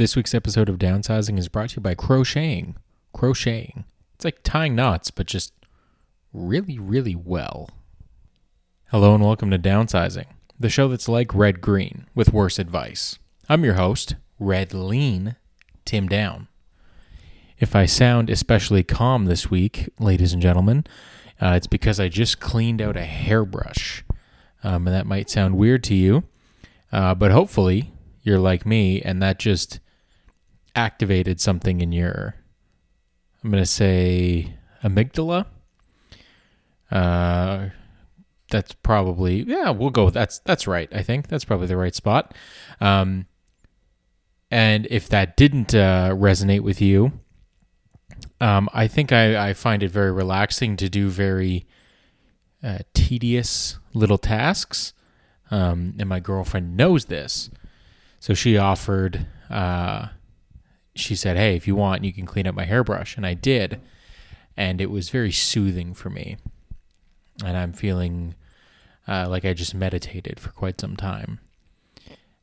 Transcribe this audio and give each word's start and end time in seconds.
This 0.00 0.16
week's 0.16 0.34
episode 0.34 0.70
of 0.70 0.78
Downsizing 0.78 1.38
is 1.38 1.48
brought 1.48 1.68
to 1.68 1.76
you 1.76 1.82
by 1.82 1.94
crocheting. 1.94 2.76
Crocheting. 3.12 3.84
It's 4.14 4.24
like 4.24 4.42
tying 4.42 4.74
knots, 4.74 5.10
but 5.10 5.26
just 5.26 5.52
really, 6.32 6.78
really 6.78 7.14
well. 7.14 7.68
Hello 8.92 9.14
and 9.14 9.22
welcome 9.22 9.50
to 9.50 9.58
Downsizing, 9.58 10.24
the 10.58 10.70
show 10.70 10.88
that's 10.88 11.06
like 11.06 11.34
Red 11.34 11.60
Green 11.60 12.06
with 12.14 12.32
worse 12.32 12.58
advice. 12.58 13.18
I'm 13.46 13.62
your 13.62 13.74
host, 13.74 14.14
Red 14.38 14.72
Lean, 14.72 15.36
Tim 15.84 16.08
Down. 16.08 16.48
If 17.58 17.76
I 17.76 17.84
sound 17.84 18.30
especially 18.30 18.82
calm 18.82 19.26
this 19.26 19.50
week, 19.50 19.90
ladies 19.98 20.32
and 20.32 20.40
gentlemen, 20.40 20.86
uh, 21.42 21.52
it's 21.56 21.66
because 21.66 22.00
I 22.00 22.08
just 22.08 22.40
cleaned 22.40 22.80
out 22.80 22.96
a 22.96 23.04
hairbrush. 23.04 24.02
Um, 24.64 24.86
and 24.86 24.96
that 24.96 25.04
might 25.04 25.28
sound 25.28 25.58
weird 25.58 25.84
to 25.84 25.94
you, 25.94 26.24
uh, 26.90 27.14
but 27.14 27.32
hopefully 27.32 27.92
you're 28.22 28.38
like 28.38 28.64
me 28.64 29.02
and 29.02 29.22
that 29.22 29.38
just 29.38 29.78
activated 30.74 31.40
something 31.40 31.80
in 31.80 31.92
your, 31.92 32.34
I'm 33.42 33.50
going 33.50 33.62
to 33.62 33.66
say, 33.66 34.54
amygdala. 34.82 35.46
Uh, 36.90 37.68
that's 38.50 38.74
probably 38.74 39.42
yeah. 39.44 39.70
We'll 39.70 39.90
go. 39.90 40.10
That's 40.10 40.40
that's 40.40 40.66
right. 40.66 40.88
I 40.92 41.02
think 41.02 41.28
that's 41.28 41.44
probably 41.44 41.68
the 41.68 41.76
right 41.76 41.94
spot. 41.94 42.34
Um, 42.80 43.26
and 44.50 44.86
if 44.90 45.08
that 45.10 45.36
didn't 45.36 45.74
uh, 45.74 46.10
resonate 46.10 46.62
with 46.62 46.80
you, 46.80 47.12
um, 48.40 48.68
I 48.72 48.88
think 48.88 49.12
I, 49.12 49.50
I 49.50 49.54
find 49.54 49.82
it 49.84 49.90
very 49.90 50.10
relaxing 50.10 50.76
to 50.78 50.88
do 50.88 51.08
very 51.08 51.66
uh, 52.62 52.78
tedious 52.92 53.78
little 53.94 54.18
tasks. 54.18 54.92
Um, 55.52 55.94
and 55.98 56.08
my 56.08 56.20
girlfriend 56.20 56.76
knows 56.76 57.06
this, 57.06 57.50
so 58.18 58.34
she 58.34 58.56
offered. 58.56 59.26
Uh, 59.48 60.08
she 60.94 61.14
said, 61.14 61.36
"Hey, 61.36 61.56
if 61.56 61.66
you 61.66 61.74
want, 61.74 62.04
you 62.04 62.12
can 62.12 62.26
clean 62.26 62.46
up 62.46 62.54
my 62.54 62.64
hairbrush," 62.64 63.16
and 63.16 63.26
I 63.26 63.34
did, 63.34 63.80
and 64.56 64.80
it 64.80 64.90
was 64.90 65.10
very 65.10 65.32
soothing 65.32 65.94
for 65.94 66.10
me. 66.10 66.36
And 67.44 67.56
I'm 67.56 67.72
feeling 67.72 68.34
uh, 69.08 69.28
like 69.28 69.44
I 69.44 69.54
just 69.54 69.74
meditated 69.74 70.38
for 70.38 70.50
quite 70.50 70.80
some 70.80 70.96
time. 70.96 71.40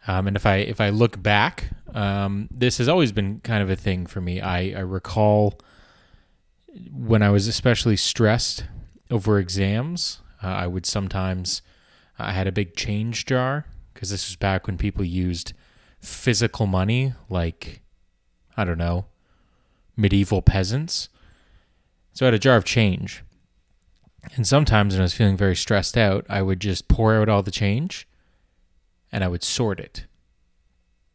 Um, 0.08 0.28
and 0.28 0.38
if 0.38 0.46
I 0.46 0.58
if 0.58 0.80
I 0.80 0.90
look 0.90 1.22
back, 1.22 1.72
um, 1.94 2.48
this 2.52 2.78
has 2.78 2.88
always 2.88 3.12
been 3.12 3.40
kind 3.42 3.62
of 3.62 3.70
a 3.70 3.76
thing 3.76 4.06
for 4.06 4.22
me. 4.22 4.40
I, 4.42 4.72
I 4.72 4.80
recall 4.80 5.60
when 6.92 7.22
I 7.22 7.30
was 7.30 7.48
especially 7.48 7.98
stressed 7.98 8.66
over 9.10 9.40
exams, 9.40 10.22
uh, 10.44 10.48
I 10.48 10.68
would 10.68 10.86
sometimes 10.86 11.62
I 12.20 12.32
had 12.32 12.48
a 12.48 12.52
big 12.52 12.76
change 12.76 13.26
jar 13.26 13.66
because 13.94 14.10
this 14.10 14.30
was 14.30 14.36
back 14.36 14.68
when 14.68 14.78
people 14.78 15.04
used 15.04 15.54
physical 16.00 16.68
money, 16.68 17.14
like 17.30 17.82
I 18.58 18.66
don't 18.66 18.78
know, 18.78 19.06
medieval 19.96 20.42
peasants. 20.42 21.08
So 22.14 22.26
I 22.26 22.28
had 22.28 22.34
a 22.34 22.40
jar 22.40 22.58
of 22.58 22.66
change, 22.66 23.24
and 24.36 24.46
sometimes 24.46 24.94
when 24.94 25.02
I 25.02 25.04
was 25.04 25.14
feeling 25.14 25.38
very 25.38 25.56
stressed 25.56 25.98
out, 25.98 26.26
I 26.28 26.42
would 26.42 26.60
just 26.60 26.88
pour 26.88 27.16
out 27.16 27.30
all 27.30 27.44
the 27.44 27.52
change 27.52 28.08
and 29.12 29.24
I 29.24 29.28
would 29.28 29.44
sort 29.44 29.80
it 29.80 30.06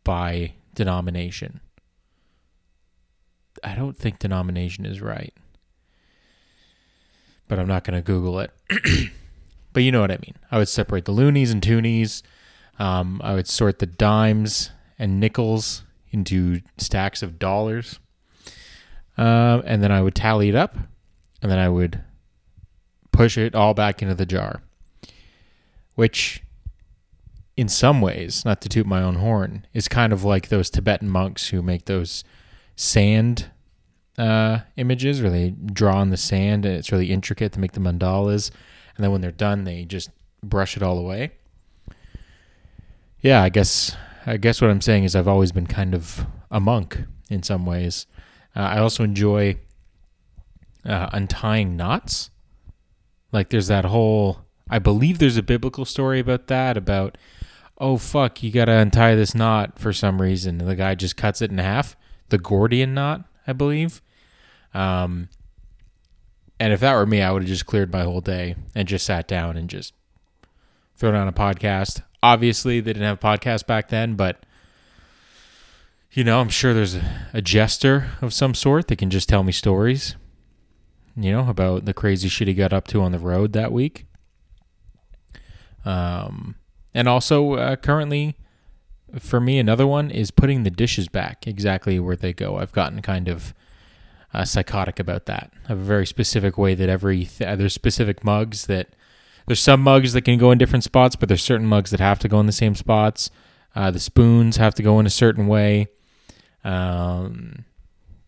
by 0.04 0.54
denomination. 0.74 1.60
I 3.62 3.74
don't 3.74 3.96
think 3.96 4.18
denomination 4.18 4.86
is 4.86 5.00
right, 5.00 5.34
but 7.48 7.58
I'm 7.58 7.68
not 7.68 7.84
going 7.84 7.96
to 7.96 8.02
Google 8.02 8.40
it. 8.40 8.50
but 9.72 9.82
you 9.82 9.92
know 9.92 10.00
what 10.00 10.10
I 10.10 10.18
mean. 10.22 10.36
I 10.50 10.58
would 10.58 10.68
separate 10.68 11.04
the 11.04 11.12
loonies 11.12 11.50
and 11.50 11.62
toonies. 11.62 12.22
Um, 12.78 13.20
I 13.22 13.34
would 13.34 13.46
sort 13.46 13.78
the 13.78 13.86
dimes 13.86 14.70
and 14.98 15.20
nickels 15.20 15.82
into 16.12 16.60
stacks 16.78 17.22
of 17.22 17.38
dollars. 17.38 17.98
Uh, 19.18 19.62
and 19.64 19.82
then 19.82 19.90
I 19.90 20.02
would 20.02 20.14
tally 20.14 20.48
it 20.48 20.54
up, 20.54 20.76
and 21.42 21.50
then 21.50 21.58
I 21.58 21.68
would 21.68 22.02
push 23.10 23.36
it 23.36 23.54
all 23.54 23.74
back 23.74 24.02
into 24.02 24.14
the 24.14 24.26
jar. 24.26 24.62
Which, 25.94 26.42
in 27.56 27.68
some 27.68 28.00
ways, 28.00 28.44
not 28.44 28.60
to 28.62 28.68
toot 28.68 28.86
my 28.86 29.02
own 29.02 29.16
horn, 29.16 29.66
is 29.74 29.88
kind 29.88 30.12
of 30.12 30.24
like 30.24 30.48
those 30.48 30.70
Tibetan 30.70 31.10
monks 31.10 31.48
who 31.48 31.60
make 31.60 31.84
those 31.84 32.24
sand 32.76 33.50
uh, 34.18 34.60
images 34.76 35.20
where 35.20 35.30
they 35.30 35.50
draw 35.50 35.96
on 35.96 36.10
the 36.10 36.16
sand 36.16 36.64
and 36.64 36.74
it's 36.76 36.92
really 36.92 37.10
intricate 37.10 37.52
to 37.52 37.60
make 37.60 37.72
the 37.72 37.80
mandalas. 37.80 38.50
And 38.96 39.04
then 39.04 39.10
when 39.10 39.20
they're 39.20 39.30
done, 39.30 39.64
they 39.64 39.84
just 39.84 40.10
brush 40.42 40.76
it 40.76 40.82
all 40.82 40.98
away. 40.98 41.32
Yeah, 43.20 43.42
I 43.42 43.48
guess 43.48 43.96
I 44.26 44.36
guess 44.36 44.60
what 44.60 44.70
I'm 44.70 44.80
saying 44.80 45.04
is 45.04 45.16
I've 45.16 45.28
always 45.28 45.52
been 45.52 45.66
kind 45.66 45.94
of 45.94 46.26
a 46.50 46.60
monk 46.60 47.00
in 47.28 47.42
some 47.42 47.66
ways. 47.66 48.06
Uh, 48.54 48.60
I 48.60 48.78
also 48.78 49.02
enjoy 49.02 49.56
uh, 50.84 51.08
untying 51.12 51.76
knots. 51.76 52.30
Like 53.32 53.50
there's 53.50 53.68
that 53.68 53.86
whole 53.86 54.44
I 54.68 54.78
believe 54.78 55.18
there's 55.18 55.36
a 55.36 55.42
biblical 55.42 55.84
story 55.84 56.20
about 56.20 56.46
that 56.46 56.76
about 56.76 57.18
oh 57.78 57.96
fuck, 57.96 58.42
you 58.42 58.50
got 58.52 58.66
to 58.66 58.72
untie 58.72 59.14
this 59.14 59.34
knot 59.34 59.78
for 59.78 59.92
some 59.92 60.22
reason. 60.22 60.60
And 60.60 60.68
the 60.68 60.76
guy 60.76 60.94
just 60.94 61.16
cuts 61.16 61.42
it 61.42 61.50
in 61.50 61.58
half. 61.58 61.96
The 62.28 62.38
Gordian 62.38 62.94
knot, 62.94 63.24
I 63.46 63.52
believe. 63.52 64.02
Um 64.74 65.28
and 66.60 66.72
if 66.72 66.80
that 66.80 66.94
were 66.94 67.06
me, 67.06 67.22
I 67.22 67.32
would 67.32 67.42
have 67.42 67.48
just 67.48 67.66
cleared 67.66 67.92
my 67.92 68.02
whole 68.02 68.20
day 68.20 68.54
and 68.74 68.86
just 68.86 69.04
sat 69.04 69.26
down 69.26 69.56
and 69.56 69.68
just 69.68 69.94
thrown 70.94 71.16
on 71.16 71.26
a 71.26 71.32
podcast. 71.32 72.02
Obviously, 72.22 72.80
they 72.80 72.92
didn't 72.92 73.06
have 73.06 73.20
podcasts 73.20 73.66
back 73.66 73.88
then, 73.88 74.14
but 74.14 74.44
you 76.12 76.24
know, 76.24 76.40
I'm 76.40 76.50
sure 76.50 76.74
there's 76.74 76.94
a, 76.94 77.28
a 77.32 77.42
jester 77.42 78.10
of 78.20 78.34
some 78.34 78.54
sort 78.54 78.88
that 78.88 78.96
can 78.96 79.10
just 79.10 79.28
tell 79.28 79.42
me 79.42 79.52
stories 79.52 80.14
you 81.16 81.30
know, 81.30 81.48
about 81.48 81.84
the 81.84 81.94
crazy 81.94 82.28
shit 82.28 82.48
he 82.48 82.54
got 82.54 82.72
up 82.72 82.86
to 82.88 83.02
on 83.02 83.12
the 83.12 83.18
road 83.18 83.52
that 83.52 83.72
week. 83.72 84.06
Um, 85.84 86.56
and 86.94 87.08
also 87.08 87.54
uh, 87.54 87.76
currently, 87.76 88.36
for 89.18 89.40
me, 89.40 89.58
another 89.58 89.86
one 89.86 90.10
is 90.10 90.30
putting 90.30 90.62
the 90.62 90.70
dishes 90.70 91.08
back 91.08 91.46
exactly 91.46 91.98
where 91.98 92.16
they 92.16 92.32
go. 92.32 92.56
I've 92.56 92.72
gotten 92.72 93.02
kind 93.02 93.28
of 93.28 93.52
uh, 94.32 94.44
psychotic 94.44 94.98
about 94.98 95.26
that. 95.26 95.52
I 95.64 95.68
have 95.68 95.80
a 95.80 95.84
very 95.84 96.06
specific 96.06 96.56
way 96.56 96.74
that 96.74 96.88
every 96.88 97.26
th- 97.26 97.58
there's 97.58 97.74
specific 97.74 98.24
mugs 98.24 98.66
that 98.66 98.94
there's 99.52 99.60
some 99.60 99.82
mugs 99.82 100.14
that 100.14 100.22
can 100.22 100.38
go 100.38 100.50
in 100.50 100.56
different 100.56 100.82
spots, 100.82 101.14
but 101.14 101.28
there's 101.28 101.42
certain 101.42 101.66
mugs 101.66 101.90
that 101.90 102.00
have 102.00 102.18
to 102.18 102.26
go 102.26 102.40
in 102.40 102.46
the 102.46 102.52
same 102.52 102.74
spots. 102.74 103.28
Uh, 103.76 103.90
the 103.90 104.00
spoons 104.00 104.56
have 104.56 104.74
to 104.74 104.82
go 104.82 104.98
in 104.98 105.04
a 105.04 105.10
certain 105.10 105.46
way. 105.46 105.88
Um, 106.64 107.66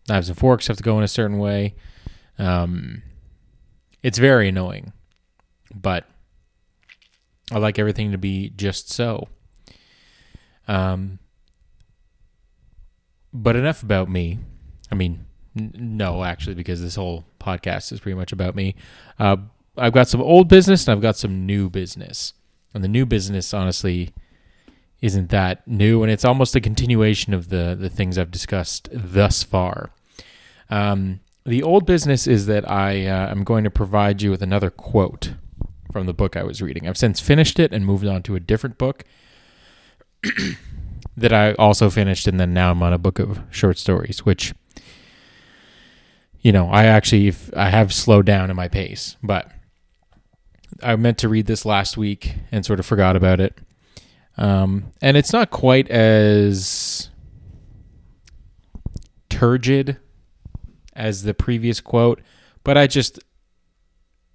knives 0.07 0.29
and 0.29 0.37
forks 0.37 0.67
have 0.67 0.77
to 0.77 0.83
go 0.83 0.99
in 0.99 1.03
a 1.03 1.07
certain 1.07 1.39
way. 1.39 1.73
Um, 2.37 3.01
it's 4.03 4.19
very 4.19 4.49
annoying, 4.49 4.93
but 5.73 6.05
I 7.51 7.57
like 7.57 7.79
everything 7.79 8.11
to 8.11 8.19
be 8.19 8.49
just 8.49 8.93
so. 8.93 9.27
Um, 10.67 11.17
but 13.33 13.55
enough 13.55 13.81
about 13.81 14.11
me. 14.11 14.37
I 14.91 14.95
mean, 14.95 15.25
n- 15.57 15.73
no, 15.75 16.23
actually, 16.23 16.53
because 16.53 16.83
this 16.83 16.93
whole 16.93 17.25
podcast 17.39 17.91
is 17.91 17.99
pretty 17.99 18.15
much 18.15 18.31
about 18.31 18.55
me. 18.55 18.75
Uh, 19.17 19.37
I've 19.77 19.93
got 19.93 20.07
some 20.07 20.21
old 20.21 20.47
business 20.47 20.87
and 20.87 20.95
I've 20.95 21.01
got 21.01 21.17
some 21.17 21.45
new 21.45 21.69
business. 21.69 22.33
And 22.73 22.83
the 22.83 22.89
new 22.89 23.05
business, 23.05 23.53
honestly, 23.53 24.13
isn't 25.01 25.29
that 25.29 25.67
new, 25.67 26.03
and 26.03 26.11
it's 26.11 26.25
almost 26.25 26.55
a 26.55 26.61
continuation 26.61 27.33
of 27.33 27.49
the 27.49 27.77
the 27.79 27.89
things 27.89 28.17
I've 28.17 28.31
discussed 28.31 28.89
thus 28.91 29.43
far. 29.43 29.91
Um, 30.69 31.19
the 31.45 31.61
old 31.61 31.85
business 31.85 32.25
is 32.25 32.47
that 32.47 32.69
I 32.69 33.05
uh, 33.05 33.29
am 33.29 33.43
going 33.43 33.63
to 33.65 33.69
provide 33.69 34.21
you 34.21 34.31
with 34.31 34.41
another 34.41 34.69
quote 34.69 35.35
from 35.91 36.07
the 36.07 36.13
book 36.13 36.35
I 36.35 36.43
was 36.43 36.61
reading. 36.61 36.87
I've 36.87 36.97
since 36.97 37.19
finished 37.19 37.59
it 37.59 37.71
and 37.71 37.85
moved 37.85 38.05
on 38.07 38.23
to 38.23 38.35
a 38.35 38.39
different 38.39 38.77
book 38.77 39.03
that 41.17 41.31
I 41.31 41.53
also 41.53 41.89
finished, 41.89 42.27
and 42.27 42.39
then 42.39 42.53
now 42.53 42.71
I'm 42.71 42.81
on 42.81 42.91
a 42.91 42.97
book 42.97 43.19
of 43.19 43.41
short 43.51 43.77
stories, 43.77 44.25
which 44.25 44.53
you 46.41 46.51
know 46.51 46.67
I 46.69 46.85
actually 46.85 47.33
I 47.55 47.69
have 47.69 47.93
slowed 47.93 48.25
down 48.25 48.49
in 48.49 48.55
my 48.55 48.67
pace, 48.67 49.17
but 49.21 49.51
I 50.83 50.95
meant 50.95 51.17
to 51.19 51.29
read 51.29 51.45
this 51.45 51.65
last 51.65 51.97
week 51.97 52.35
and 52.51 52.65
sort 52.65 52.79
of 52.79 52.85
forgot 52.85 53.15
about 53.15 53.39
it. 53.39 53.57
Um, 54.37 54.91
and 55.01 55.15
it's 55.15 55.31
not 55.31 55.49
quite 55.49 55.89
as 55.89 57.09
turgid 59.29 59.97
as 60.93 61.23
the 61.23 61.33
previous 61.33 61.79
quote, 61.79 62.21
but 62.63 62.77
I 62.77 62.87
just 62.87 63.19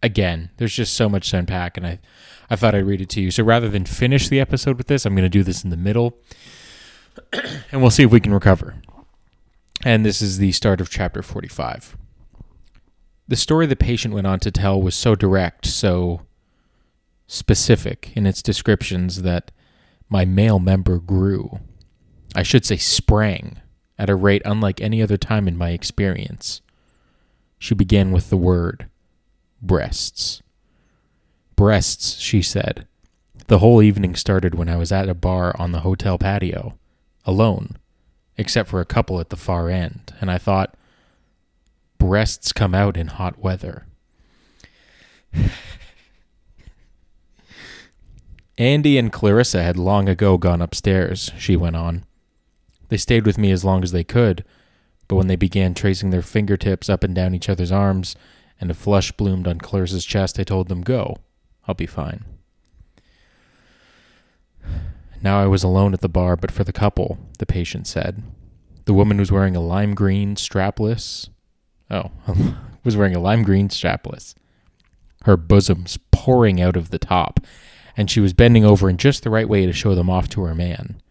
again, 0.02 0.50
there's 0.56 0.74
just 0.74 0.94
so 0.94 1.08
much 1.08 1.30
to 1.30 1.38
unpack 1.38 1.76
and 1.76 1.86
I 1.86 2.00
I 2.48 2.56
thought 2.56 2.74
I'd 2.74 2.86
read 2.86 3.00
it 3.00 3.08
to 3.10 3.20
you. 3.20 3.30
So 3.30 3.44
rather 3.44 3.68
than 3.68 3.84
finish 3.84 4.28
the 4.28 4.40
episode 4.40 4.76
with 4.76 4.88
this, 4.88 5.06
I'm 5.06 5.14
going 5.14 5.24
to 5.24 5.28
do 5.28 5.44
this 5.44 5.62
in 5.62 5.70
the 5.70 5.76
middle 5.76 6.18
and 7.72 7.80
we'll 7.80 7.90
see 7.90 8.02
if 8.02 8.10
we 8.10 8.20
can 8.20 8.34
recover. 8.34 8.76
And 9.84 10.04
this 10.04 10.20
is 10.20 10.38
the 10.38 10.52
start 10.52 10.80
of 10.80 10.90
chapter 10.90 11.22
45. 11.22 11.96
The 13.28 13.36
story 13.36 13.66
the 13.66 13.76
patient 13.76 14.12
went 14.12 14.26
on 14.26 14.40
to 14.40 14.50
tell 14.50 14.80
was 14.82 14.94
so 14.96 15.14
direct, 15.14 15.64
so 15.64 16.22
specific 17.32 18.12
in 18.16 18.26
its 18.26 18.42
descriptions 18.42 19.22
that 19.22 19.52
my 20.08 20.24
male 20.24 20.58
member 20.58 20.98
grew. 20.98 21.60
I 22.34 22.42
should 22.42 22.64
say 22.64 22.76
sprang 22.76 23.60
at 23.96 24.10
a 24.10 24.16
rate 24.16 24.42
unlike 24.44 24.80
any 24.80 25.00
other 25.00 25.16
time 25.16 25.46
in 25.46 25.56
my 25.56 25.70
experience. 25.70 26.60
She 27.56 27.72
began 27.72 28.10
with 28.10 28.30
the 28.30 28.36
word 28.36 28.88
breasts. 29.62 30.42
Breasts, 31.54 32.18
she 32.18 32.42
said. 32.42 32.88
The 33.46 33.60
whole 33.60 33.80
evening 33.80 34.16
started 34.16 34.56
when 34.56 34.68
I 34.68 34.76
was 34.76 34.90
at 34.90 35.08
a 35.08 35.14
bar 35.14 35.54
on 35.56 35.70
the 35.70 35.80
hotel 35.80 36.18
patio, 36.18 36.78
alone, 37.24 37.76
except 38.36 38.68
for 38.68 38.80
a 38.80 38.86
couple 38.86 39.20
at 39.20 39.30
the 39.30 39.36
far 39.36 39.68
end, 39.70 40.12
and 40.20 40.32
I 40.32 40.38
thought, 40.38 40.74
breasts 41.96 42.52
come 42.52 42.74
out 42.74 42.96
in 42.96 43.06
hot 43.06 43.38
weather. 43.38 43.86
Andy 48.58 48.98
and 48.98 49.12
Clarissa 49.12 49.62
had 49.62 49.78
long 49.78 50.08
ago 50.08 50.36
gone 50.36 50.60
upstairs, 50.60 51.30
she 51.38 51.56
went 51.56 51.76
on. 51.76 52.04
They 52.88 52.96
stayed 52.96 53.24
with 53.24 53.38
me 53.38 53.50
as 53.52 53.64
long 53.64 53.82
as 53.82 53.92
they 53.92 54.04
could, 54.04 54.44
but 55.08 55.16
when 55.16 55.28
they 55.28 55.36
began 55.36 55.74
tracing 55.74 56.10
their 56.10 56.22
fingertips 56.22 56.88
up 56.88 57.02
and 57.02 57.14
down 57.14 57.34
each 57.34 57.48
other's 57.48 57.72
arms, 57.72 58.16
and 58.60 58.70
a 58.70 58.74
flush 58.74 59.12
bloomed 59.12 59.48
on 59.48 59.58
Clarissa's 59.58 60.04
chest, 60.04 60.38
I 60.38 60.44
told 60.44 60.68
them, 60.68 60.82
Go. 60.82 61.16
I'll 61.66 61.74
be 61.74 61.86
fine. 61.86 62.24
Now 65.22 65.42
I 65.42 65.46
was 65.46 65.62
alone 65.62 65.92
at 65.94 66.00
the 66.00 66.08
bar, 66.08 66.36
but 66.36 66.50
for 66.50 66.64
the 66.64 66.72
couple, 66.72 67.18
the 67.38 67.46
patient 67.46 67.86
said. 67.86 68.22
The 68.86 68.94
woman 68.94 69.18
was 69.18 69.30
wearing 69.30 69.54
a 69.54 69.60
lime 69.60 69.94
green 69.94 70.34
strapless. 70.34 71.28
Oh, 71.90 72.10
was 72.84 72.96
wearing 72.96 73.14
a 73.14 73.20
lime 73.20 73.42
green 73.42 73.68
strapless. 73.68 74.34
Her 75.24 75.36
bosom's 75.36 75.98
pouring 76.10 76.60
out 76.60 76.76
of 76.76 76.90
the 76.90 76.98
top, 76.98 77.40
and 78.00 78.10
she 78.10 78.18
was 78.18 78.32
bending 78.32 78.64
over 78.64 78.88
in 78.88 78.96
just 78.96 79.22
the 79.22 79.28
right 79.28 79.46
way 79.46 79.66
to 79.66 79.74
show 79.74 79.94
them 79.94 80.08
off 80.08 80.26
to 80.26 80.40
her 80.40 80.54
man. 80.54 81.02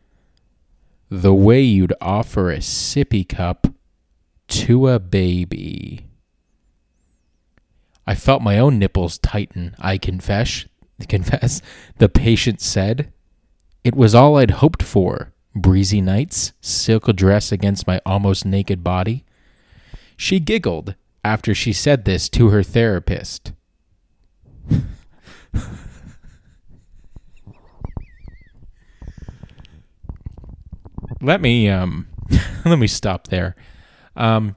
The 1.11 1.35
way 1.35 1.61
you'd 1.61 1.93
offer 2.01 2.49
a 2.49 2.57
sippy 2.57 3.29
cup 3.29 3.67
to 4.47 4.87
a 4.87 4.97
baby. 4.97 6.07
I 8.07 8.15
felt 8.15 8.41
my 8.41 8.57
own 8.57 8.79
nipples 8.79 9.19
tighten, 9.19 9.75
I 9.77 9.99
confess. 9.99 10.65
Confess, 11.07 11.61
the 11.99 12.09
patient 12.09 12.59
said. 12.59 13.13
It 13.83 13.93
was 13.93 14.15
all 14.15 14.37
I'd 14.37 14.49
hoped 14.49 14.81
for. 14.81 15.31
Breezy 15.53 16.01
nights, 16.01 16.53
silk 16.59 17.05
dress 17.15 17.51
against 17.51 17.85
my 17.85 18.01
almost 18.03 18.47
naked 18.47 18.83
body. 18.83 19.25
She 20.17 20.39
giggled 20.39 20.95
after 21.23 21.53
she 21.53 21.71
said 21.71 22.05
this 22.05 22.29
to 22.29 22.49
her 22.49 22.63
therapist. 22.63 23.53
let 31.21 31.41
me 31.41 31.69
um 31.69 32.07
let 32.65 32.79
me 32.79 32.87
stop 32.87 33.27
there. 33.27 33.55
Um 34.15 34.55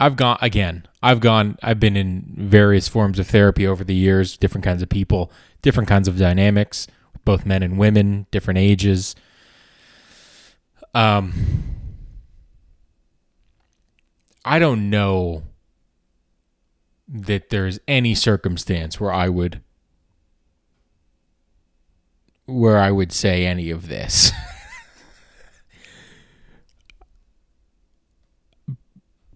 I've 0.00 0.16
gone 0.16 0.38
again. 0.40 0.86
I've 1.02 1.20
gone 1.20 1.58
I've 1.62 1.80
been 1.80 1.96
in 1.96 2.34
various 2.36 2.88
forms 2.88 3.18
of 3.18 3.26
therapy 3.26 3.66
over 3.66 3.84
the 3.84 3.94
years, 3.94 4.36
different 4.36 4.64
kinds 4.64 4.82
of 4.82 4.88
people, 4.88 5.30
different 5.62 5.88
kinds 5.88 6.08
of 6.08 6.18
dynamics, 6.18 6.86
both 7.24 7.46
men 7.46 7.62
and 7.62 7.78
women, 7.78 8.26
different 8.30 8.58
ages. 8.58 9.14
Um 10.94 11.32
I 14.44 14.58
don't 14.58 14.88
know 14.88 15.42
that 17.08 17.50
there's 17.50 17.78
any 17.88 18.14
circumstance 18.14 19.00
where 19.00 19.12
I 19.12 19.28
would 19.28 19.62
where 22.46 22.78
I 22.78 22.90
would 22.90 23.12
say 23.12 23.44
any 23.44 23.70
of 23.70 23.88
this. 23.88 24.32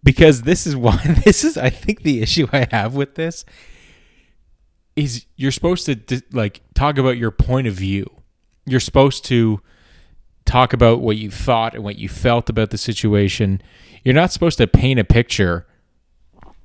because 0.03 0.43
this 0.43 0.67
is 0.67 0.77
why 0.77 0.97
this 1.25 1.45
is 1.45 1.57
I 1.57 1.71
think 1.71 2.03
the 2.03 2.23
issue 2.23 2.49
I 2.53 2.67
have 2.71 2.95
with 2.95 3.15
this 3.15 3.45
is 4.97 5.27
you're 5.37 5.53
supposed 5.53 5.87
to 5.87 6.23
like 6.33 6.61
talk 6.75 6.99
about 6.99 7.17
your 7.17 7.31
point 7.31 7.67
of 7.67 7.75
view. 7.75 8.07
You're 8.67 8.81
supposed 8.81 9.25
to 9.27 9.61
talk 10.45 10.73
about 10.73 11.01
what 11.01 11.17
you 11.17 11.31
thought 11.31 11.75
and 11.75 11.85
what 11.85 11.97
you 11.97 12.09
felt 12.09 12.51
about 12.51 12.71
the 12.71 12.79
situation. 12.79 13.63
You're 14.05 14.15
not 14.15 14.33
supposed 14.33 14.59
to 14.59 14.67
paint 14.67 15.01
a 15.01 15.05
picture 15.05 15.67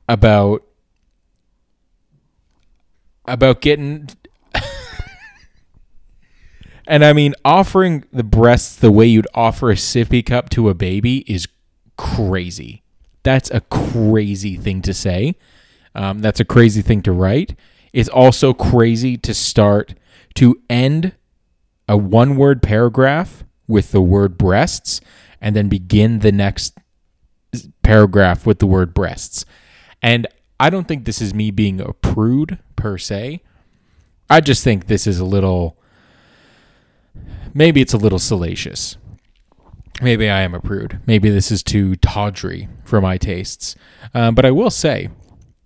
about 0.10 0.64
about 3.26 3.62
getting 3.62 4.10
and 6.88 7.04
I 7.04 7.14
mean 7.14 7.34
offering 7.46 8.06
the 8.12 8.24
breasts 8.24 8.76
the 8.76 8.92
way 8.92 9.06
you'd 9.06 9.28
offer 9.34 9.70
a 9.72 9.76
sippy 9.76 10.26
cup 10.26 10.50
to 10.52 10.70
a 10.70 10.74
baby 10.74 11.20
is 11.32 11.48
crazy. 11.98 12.84
That's 13.24 13.52
a 13.52 13.62
crazy 13.62 14.56
thing 14.56 14.82
to 14.84 14.94
say. 14.94 15.36
Um, 15.96 16.20
that's 16.20 16.40
a 16.40 16.46
crazy 16.46 16.82
thing 16.82 17.02
to 17.04 17.12
write. 17.12 17.56
It's 17.94 18.10
also 18.10 18.54
crazy 18.54 19.18
to 19.18 19.34
start 19.34 19.96
to 20.36 20.62
end 20.70 21.14
a 21.88 21.98
one 21.98 22.36
word 22.36 22.62
paragraph 22.62 23.44
with 23.68 23.92
the 23.92 24.02
word 24.02 24.38
breasts 24.38 25.02
and 25.42 25.56
then 25.56 25.70
begin 25.70 26.20
the 26.20 26.32
next 26.32 26.78
paragraph 27.84 28.46
with 28.46 28.60
the 28.60 28.68
word 28.68 28.94
breasts. 28.94 29.46
And 30.02 30.28
I 30.60 30.70
don't 30.70 30.88
think 30.88 31.06
this 31.06 31.22
is 31.22 31.34
me 31.34 31.52
being 31.52 31.80
a 31.82 31.94
prude 31.94 32.60
per 32.76 32.98
se. 32.98 33.42
I 34.30 34.42
just 34.42 34.64
think 34.64 34.88
this 34.88 35.08
is 35.08 35.20
a 35.20 35.26
little, 35.26 35.78
maybe 37.54 37.82
it's 37.82 37.94
a 37.94 37.98
little 37.98 38.20
salacious. 38.20 38.98
Maybe 40.02 40.30
I 40.30 40.42
am 40.42 40.54
a 40.54 40.60
prude. 40.60 41.00
Maybe 41.08 41.30
this 41.30 41.52
is 41.52 41.64
too 41.64 41.96
tawdry 41.96 42.68
for 42.84 43.02
my 43.02 43.18
tastes. 43.18 43.76
Um, 44.14 44.36
but 44.36 44.46
I 44.46 44.52
will 44.52 44.70
say, 44.70 45.10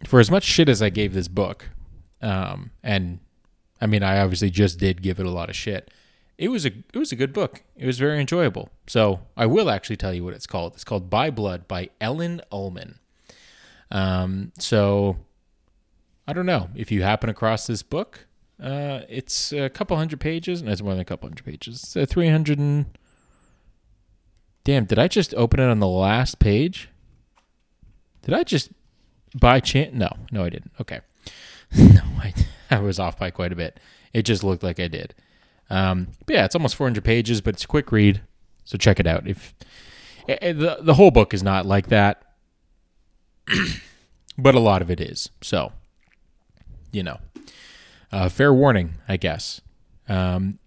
for 0.05 0.19
as 0.19 0.31
much 0.31 0.43
shit 0.43 0.69
as 0.69 0.81
I 0.81 0.89
gave 0.89 1.13
this 1.13 1.27
book, 1.27 1.69
um, 2.21 2.71
and 2.81 3.19
I 3.81 3.87
mean, 3.87 4.03
I 4.03 4.21
obviously 4.21 4.49
just 4.49 4.79
did 4.79 5.01
give 5.01 5.19
it 5.19 5.25
a 5.25 5.31
lot 5.31 5.49
of 5.49 5.55
shit. 5.55 5.91
It 6.37 6.49
was 6.49 6.65
a 6.65 6.69
it 6.69 6.97
was 6.97 7.11
a 7.11 7.15
good 7.15 7.33
book. 7.33 7.61
It 7.75 7.85
was 7.85 7.99
very 7.99 8.19
enjoyable. 8.19 8.69
So 8.87 9.19
I 9.35 9.45
will 9.45 9.69
actually 9.69 9.97
tell 9.97 10.13
you 10.13 10.23
what 10.23 10.33
it's 10.33 10.47
called. 10.47 10.73
It's 10.73 10.83
called 10.83 11.09
By 11.09 11.29
Blood 11.29 11.67
by 11.67 11.89
Ellen 11.99 12.41
Ullman. 12.51 12.99
Um, 13.91 14.53
so 14.57 15.17
I 16.27 16.33
don't 16.33 16.45
know 16.45 16.69
if 16.75 16.91
you 16.91 17.03
happen 17.03 17.29
across 17.29 17.67
this 17.67 17.83
book. 17.83 18.27
Uh, 18.61 19.01
it's 19.09 19.51
a 19.51 19.69
couple 19.69 19.97
hundred 19.97 20.19
pages, 20.19 20.61
and 20.61 20.69
it's 20.69 20.81
more 20.81 20.93
than 20.93 21.01
a 21.01 21.05
couple 21.05 21.27
hundred 21.27 21.45
pages. 21.45 21.77
It's 21.83 21.97
uh, 21.97 22.05
300 22.05 22.59
and 22.59 22.85
Damn, 24.63 24.85
did 24.85 24.99
I 24.99 25.07
just 25.07 25.33
open 25.35 25.59
it 25.59 25.65
on 25.65 25.79
the 25.79 25.87
last 25.87 26.39
page? 26.39 26.89
Did 28.21 28.33
I 28.33 28.43
just 28.43 28.71
by 29.35 29.59
chance? 29.59 29.93
No, 29.93 30.09
no, 30.31 30.43
I 30.43 30.49
didn't. 30.49 30.71
Okay. 30.79 30.99
no, 31.77 32.01
I, 32.17 32.33
I 32.69 32.79
was 32.79 32.99
off 32.99 33.17
by 33.17 33.31
quite 33.31 33.51
a 33.51 33.55
bit. 33.55 33.79
It 34.13 34.23
just 34.23 34.43
looked 34.43 34.63
like 34.63 34.79
I 34.79 34.87
did. 34.87 35.15
Um, 35.69 36.09
but 36.25 36.35
yeah, 36.35 36.45
it's 36.45 36.55
almost 36.55 36.75
400 36.75 37.03
pages, 37.03 37.41
but 37.41 37.55
it's 37.55 37.63
a 37.63 37.67
quick 37.67 37.91
read. 37.91 38.21
So 38.65 38.77
check 38.77 38.99
it 38.99 39.07
out. 39.07 39.27
If 39.27 39.53
it, 40.27 40.33
eh, 40.33 40.33
it, 40.33 40.39
eh, 40.41 40.53
the 40.53 40.77
the 40.81 40.93
whole 40.93 41.11
book 41.11 41.33
is 41.33 41.41
not 41.41 41.65
like 41.65 41.87
that, 41.87 42.23
but 44.37 44.53
a 44.53 44.59
lot 44.59 44.81
of 44.81 44.91
it 44.91 45.01
is. 45.01 45.29
So, 45.41 45.71
you 46.91 47.03
know, 47.03 47.19
uh, 48.11 48.29
fair 48.29 48.53
warning, 48.53 48.95
I 49.07 49.17
guess. 49.17 49.61
Um, 50.07 50.59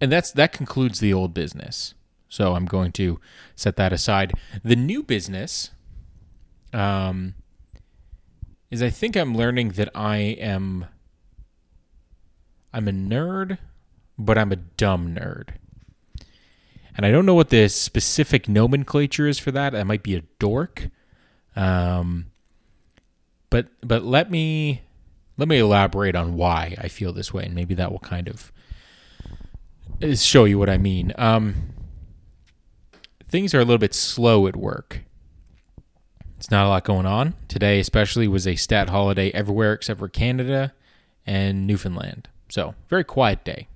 and 0.00 0.12
that's 0.12 0.30
that 0.32 0.52
concludes 0.52 1.00
the 1.00 1.12
old 1.14 1.34
business. 1.34 1.94
So 2.34 2.56
I'm 2.56 2.64
going 2.64 2.90
to 2.94 3.20
set 3.54 3.76
that 3.76 3.92
aside. 3.92 4.32
The 4.64 4.74
new 4.74 5.04
business 5.04 5.70
um, 6.72 7.34
is 8.72 8.82
I 8.82 8.90
think 8.90 9.16
I'm 9.16 9.36
learning 9.36 9.68
that 9.78 9.88
I 9.94 10.16
am 10.16 10.86
I'm 12.72 12.88
a 12.88 12.90
nerd, 12.90 13.58
but 14.18 14.36
I'm 14.36 14.50
a 14.50 14.56
dumb 14.56 15.14
nerd. 15.14 15.50
And 16.96 17.06
I 17.06 17.12
don't 17.12 17.24
know 17.24 17.34
what 17.34 17.50
the 17.50 17.68
specific 17.68 18.48
nomenclature 18.48 19.28
is 19.28 19.38
for 19.38 19.52
that. 19.52 19.72
I 19.76 19.84
might 19.84 20.02
be 20.02 20.16
a 20.16 20.22
dork. 20.40 20.88
Um, 21.54 22.32
but 23.48 23.68
but 23.80 24.02
let 24.02 24.28
me 24.28 24.82
let 25.36 25.46
me 25.46 25.58
elaborate 25.58 26.16
on 26.16 26.34
why 26.34 26.74
I 26.80 26.88
feel 26.88 27.12
this 27.12 27.32
way, 27.32 27.44
and 27.44 27.54
maybe 27.54 27.76
that 27.76 27.92
will 27.92 28.00
kind 28.00 28.26
of 28.26 28.50
show 30.18 30.46
you 30.46 30.58
what 30.58 30.68
I 30.68 30.78
mean. 30.78 31.12
Um, 31.14 31.73
things 33.34 33.52
are 33.52 33.58
a 33.58 33.64
little 33.64 33.78
bit 33.78 33.92
slow 33.92 34.46
at 34.46 34.54
work. 34.54 35.00
It's 36.36 36.52
not 36.52 36.66
a 36.66 36.68
lot 36.68 36.84
going 36.84 37.04
on. 37.04 37.34
Today, 37.48 37.80
especially, 37.80 38.28
was 38.28 38.46
a 38.46 38.54
stat 38.54 38.90
holiday 38.90 39.32
everywhere 39.32 39.72
except 39.72 39.98
for 39.98 40.08
Canada 40.08 40.72
and 41.26 41.66
Newfoundland. 41.66 42.28
So, 42.48 42.76
very 42.88 43.02
quiet 43.02 43.42
day. 43.42 43.66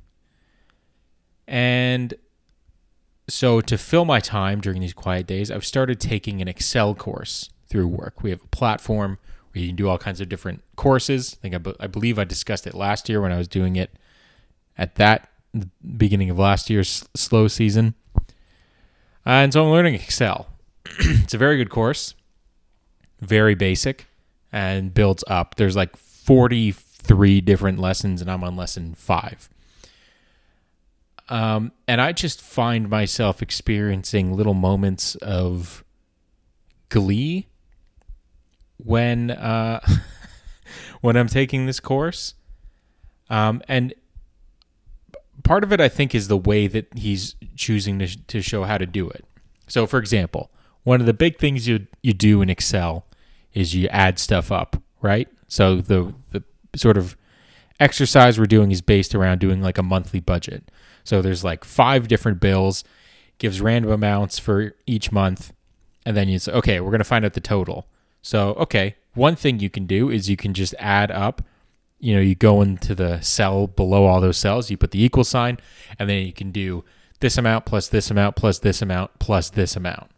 And 1.49 2.15
so, 3.29 3.61
to 3.63 3.77
fill 3.77 4.05
my 4.05 4.21
time 4.21 4.61
during 4.61 4.81
these 4.81 4.93
quiet 4.93 5.27
days, 5.27 5.51
I've 5.51 5.67
started 5.67 5.99
taking 5.99 6.41
an 6.41 6.47
Excel 6.47 6.95
course 6.95 7.51
through 7.69 7.89
work. 7.89 8.23
We 8.23 8.31
have 8.31 8.45
a 8.45 8.49
platform 8.57 9.19
where 9.51 9.63
you 9.63 9.71
can 9.71 9.77
do 9.77 9.89
all 9.89 9.99
kinds 9.99 10.21
of 10.21 10.29
different 10.29 10.63
courses. 10.77 11.37
I 11.37 11.43
think 11.43 11.55
I, 11.57 11.59
be- 11.59 11.77
I 11.81 11.89
believe 11.89 12.17
I 12.17 12.23
discussed 12.23 12.69
it 12.69 12.75
last 12.75 13.09
year 13.09 13.21
when 13.21 13.33
I 13.33 13.39
was 13.39 13.49
doing 13.49 13.75
it 13.75 13.91
at 14.77 14.95
that 14.95 15.31
beginning 15.97 16.31
of 16.31 16.39
last 16.39 16.71
year's 16.71 17.09
slow 17.17 17.49
season. 17.49 17.95
Uh, 19.29 19.43
and 19.43 19.53
so 19.53 19.63
I'm 19.63 19.71
learning 19.71 19.95
Excel. 19.95 20.47
it's 20.87 21.35
a 21.35 21.39
very 21.39 21.59
good 21.59 21.69
course, 21.69 22.15
very 23.21 23.55
basic, 23.55 24.07
and 24.51 24.95
builds 24.95 25.23
up. 25.27 25.57
There's 25.57 25.77
like 25.77 25.95
43 25.99 27.43
different 27.43 27.79
lessons, 27.79 28.23
and 28.23 28.31
I'm 28.31 28.43
on 28.43 28.57
lesson 28.57 28.95
five. 28.95 29.51
Um, 31.29 31.73
and 31.87 32.01
I 32.01 32.13
just 32.13 32.41
find 32.41 32.89
myself 32.89 33.43
experiencing 33.43 34.33
little 34.33 34.55
moments 34.55 35.15
of 35.17 35.85
glee 36.89 37.49
when 38.79 39.31
uh, 39.31 39.81
when 41.03 41.19
I'm 41.19 41.29
taking 41.29 41.67
this 41.67 41.81
course. 41.81 42.33
Um, 43.29 43.61
and 43.69 43.93
part 45.45 45.65
of 45.65 45.73
it, 45.73 45.81
I 45.81 45.89
think, 45.89 46.15
is 46.15 46.29
the 46.29 46.37
way 46.37 46.67
that 46.67 46.87
he's 46.97 47.35
choosing 47.57 47.99
to, 47.99 48.27
to 48.27 48.43
show 48.43 48.65
how 48.65 48.79
to 48.79 48.87
do 48.87 49.09
it. 49.09 49.25
So, 49.67 49.87
for 49.87 49.99
example, 49.99 50.51
one 50.85 51.01
of 51.01 51.07
the 51.07 51.13
big 51.13 51.39
things 51.39 51.69
you 51.69 51.87
you 52.03 52.15
do 52.15 52.41
in 52.41 52.49
Excel 52.51 53.05
is 53.53 53.75
you 53.75 53.89
add 53.89 54.19
stuff 54.19 54.51
up, 54.51 54.81
right? 55.03 55.29
So 55.49 55.81
the 55.81 56.15
the 56.31 56.43
sort 56.77 56.97
of 56.97 57.17
exercise 57.81 58.39
we're 58.39 58.47
doing 58.47 58.71
is 58.71 58.81
based 58.81 59.15
around 59.15 59.39
doing 59.39 59.63
like 59.63 59.79
a 59.79 59.83
monthly 59.83 60.21
budget. 60.21 60.71
So 61.05 61.23
there's 61.23 61.45
like 61.45 61.65
five 61.65 62.09
different 62.09 62.41
bills, 62.41 62.85
gives 63.39 63.61
random 63.61 63.91
amounts 63.91 64.39
for 64.39 64.75
each 64.87 65.13
month, 65.13 65.53
and 66.05 66.17
then 66.17 66.29
you 66.29 66.39
say, 66.39 66.53
okay, 66.53 66.81
we're 66.81 66.91
gonna 66.91 67.05
find 67.05 67.25
out 67.25 67.35
the 67.35 67.41
total. 67.41 67.87
So 68.23 68.55
okay, 68.55 68.97
one 69.15 69.37
thing 69.37 69.61
you 69.61 69.71
can 69.71 69.87
do 69.87 70.11
is 70.11 70.31
you 70.31 70.37
can 70.37 70.55
just 70.55 70.75
add 70.79 71.11
up. 71.11 71.43
You 72.01 72.15
know, 72.15 72.21
you 72.21 72.35
go 72.35 72.63
into 72.63 72.95
the 72.95 73.21
cell 73.21 73.67
below 73.67 74.05
all 74.05 74.21
those 74.21 74.37
cells, 74.37 74.71
you 74.71 74.77
put 74.77 74.93
the 74.93 75.03
equal 75.03 75.25
sign, 75.25 75.59
and 75.99 76.09
then 76.09 76.25
you 76.25 76.33
can 76.33 76.53
do 76.53 76.85
this 77.21 77.37
amount 77.37 77.67
plus 77.67 77.89
this 77.89 78.11
amount 78.11 78.37
plus 78.37 78.61
this 78.61 78.81
amount 78.81 79.19
plus 79.19 79.51
this 79.51 79.77
amount. 79.77 80.11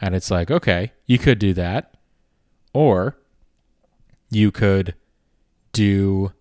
And 0.00 0.14
it's 0.14 0.30
like, 0.30 0.50
okay, 0.50 0.92
you 1.06 1.18
could 1.18 1.38
do 1.38 1.52
that. 1.54 1.94
Or 2.72 3.16
you 4.30 4.50
could 4.50 4.94
do 5.72 6.32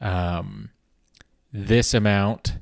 um, 0.00 0.70
this 1.52 1.94
amount. 1.94 2.56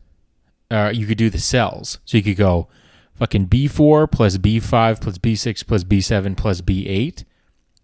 Uh, 0.70 0.90
you 0.92 1.06
could 1.06 1.18
do 1.18 1.30
the 1.30 1.38
cells. 1.38 1.98
So 2.04 2.18
you 2.18 2.22
could 2.22 2.36
go 2.36 2.68
fucking 3.14 3.48
B4 3.48 4.10
plus 4.10 4.36
B5 4.36 5.00
plus 5.00 5.18
B6 5.18 5.66
plus 5.66 5.84
B7 5.84 6.36
plus 6.36 6.60
B8 6.60 7.24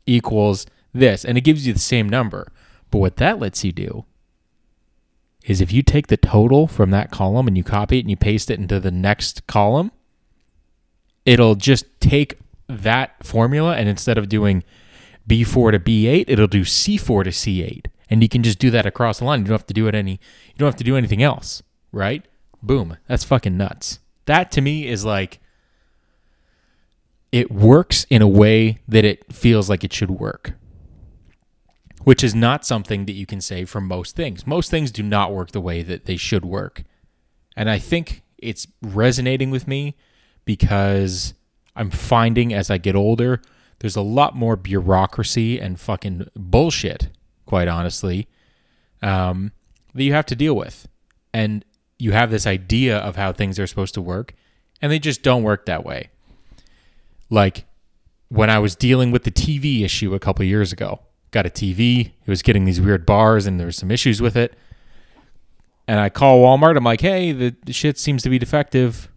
equals 0.06 0.66
this. 0.92 1.24
And 1.24 1.38
it 1.38 1.42
gives 1.42 1.66
you 1.66 1.72
the 1.72 1.78
same 1.78 2.08
number. 2.08 2.52
But 2.90 2.98
what 2.98 3.16
that 3.16 3.38
lets 3.38 3.64
you 3.64 3.72
do 3.72 4.04
is 5.44 5.60
if 5.60 5.72
you 5.72 5.82
take 5.82 6.08
the 6.08 6.16
total 6.16 6.66
from 6.66 6.90
that 6.90 7.10
column 7.10 7.48
and 7.48 7.56
you 7.56 7.64
copy 7.64 7.98
it 7.98 8.00
and 8.00 8.10
you 8.10 8.16
paste 8.16 8.50
it 8.50 8.58
into 8.58 8.78
the 8.78 8.90
next 8.90 9.46
column, 9.46 9.90
it'll 11.24 11.54
just 11.54 11.84
take 12.00 12.38
that 12.68 13.24
formula 13.24 13.76
and 13.76 13.88
instead 13.88 14.18
of 14.18 14.28
doing 14.28 14.62
B4 15.28 15.72
to 15.72 15.78
B8, 15.78 16.24
it'll 16.28 16.46
do 16.46 16.62
C4 16.62 17.24
to 17.24 17.30
C8. 17.30 17.86
And 18.08 18.22
you 18.22 18.28
can 18.28 18.42
just 18.42 18.58
do 18.58 18.70
that 18.70 18.86
across 18.86 19.20
the 19.20 19.24
line. 19.24 19.40
You 19.40 19.46
don't 19.46 19.54
have 19.54 19.66
to 19.66 19.74
do 19.74 19.86
it 19.86 19.94
any 19.94 20.12
you 20.12 20.58
don't 20.58 20.66
have 20.66 20.76
to 20.76 20.84
do 20.84 20.96
anything 20.96 21.22
else, 21.22 21.62
right? 21.92 22.24
Boom. 22.62 22.96
That's 23.06 23.24
fucking 23.24 23.56
nuts. 23.56 24.00
That 24.26 24.50
to 24.52 24.60
me 24.60 24.86
is 24.88 25.04
like 25.04 25.40
it 27.32 27.50
works 27.52 28.04
in 28.10 28.22
a 28.22 28.28
way 28.28 28.80
that 28.88 29.04
it 29.04 29.32
feels 29.32 29.70
like 29.70 29.84
it 29.84 29.92
should 29.92 30.10
work. 30.10 30.54
Which 32.04 32.24
is 32.24 32.34
not 32.34 32.64
something 32.64 33.04
that 33.06 33.12
you 33.12 33.26
can 33.26 33.40
say 33.40 33.64
for 33.64 33.80
most 33.80 34.16
things. 34.16 34.46
Most 34.46 34.70
things 34.70 34.90
do 34.90 35.02
not 35.02 35.32
work 35.32 35.52
the 35.52 35.60
way 35.60 35.82
that 35.82 36.06
they 36.06 36.16
should 36.16 36.44
work. 36.44 36.82
And 37.56 37.68
I 37.68 37.78
think 37.78 38.22
it's 38.38 38.66
resonating 38.82 39.50
with 39.50 39.68
me 39.68 39.96
because 40.44 41.34
I'm 41.76 41.90
finding 41.90 42.52
as 42.52 42.70
I 42.70 42.78
get 42.78 42.96
older, 42.96 43.42
there's 43.80 43.96
a 43.96 44.02
lot 44.02 44.34
more 44.34 44.56
bureaucracy 44.56 45.60
and 45.60 45.78
fucking 45.78 46.28
bullshit, 46.34 47.08
quite 47.46 47.68
honestly, 47.68 48.28
um, 49.02 49.52
that 49.94 50.02
you 50.02 50.12
have 50.12 50.26
to 50.26 50.36
deal 50.36 50.54
with. 50.54 50.88
And 51.32 51.64
you 51.98 52.12
have 52.12 52.30
this 52.30 52.46
idea 52.46 52.98
of 52.98 53.16
how 53.16 53.32
things 53.32 53.58
are 53.58 53.66
supposed 53.66 53.94
to 53.94 54.02
work, 54.02 54.34
and 54.80 54.90
they 54.90 54.98
just 54.98 55.22
don't 55.22 55.42
work 55.42 55.66
that 55.66 55.84
way. 55.84 56.10
Like 57.28 57.66
when 58.28 58.50
I 58.50 58.58
was 58.58 58.74
dealing 58.74 59.10
with 59.10 59.24
the 59.24 59.30
TV 59.30 59.82
issue 59.82 60.14
a 60.14 60.18
couple 60.18 60.44
years 60.44 60.72
ago, 60.72 61.00
got 61.30 61.46
a 61.46 61.50
TV, 61.50 62.06
it 62.06 62.28
was 62.28 62.42
getting 62.42 62.64
these 62.64 62.80
weird 62.80 63.06
bars, 63.06 63.46
and 63.46 63.58
there 63.58 63.66
was 63.66 63.76
some 63.76 63.90
issues 63.90 64.20
with 64.20 64.36
it. 64.36 64.54
And 65.86 65.98
I 65.98 66.08
call 66.08 66.40
Walmart. 66.40 66.76
I'm 66.76 66.84
like, 66.84 67.00
hey, 67.00 67.32
the, 67.32 67.54
the 67.64 67.72
shit 67.72 67.98
seems 67.98 68.22
to 68.22 68.30
be 68.30 68.38
defective 68.38 69.10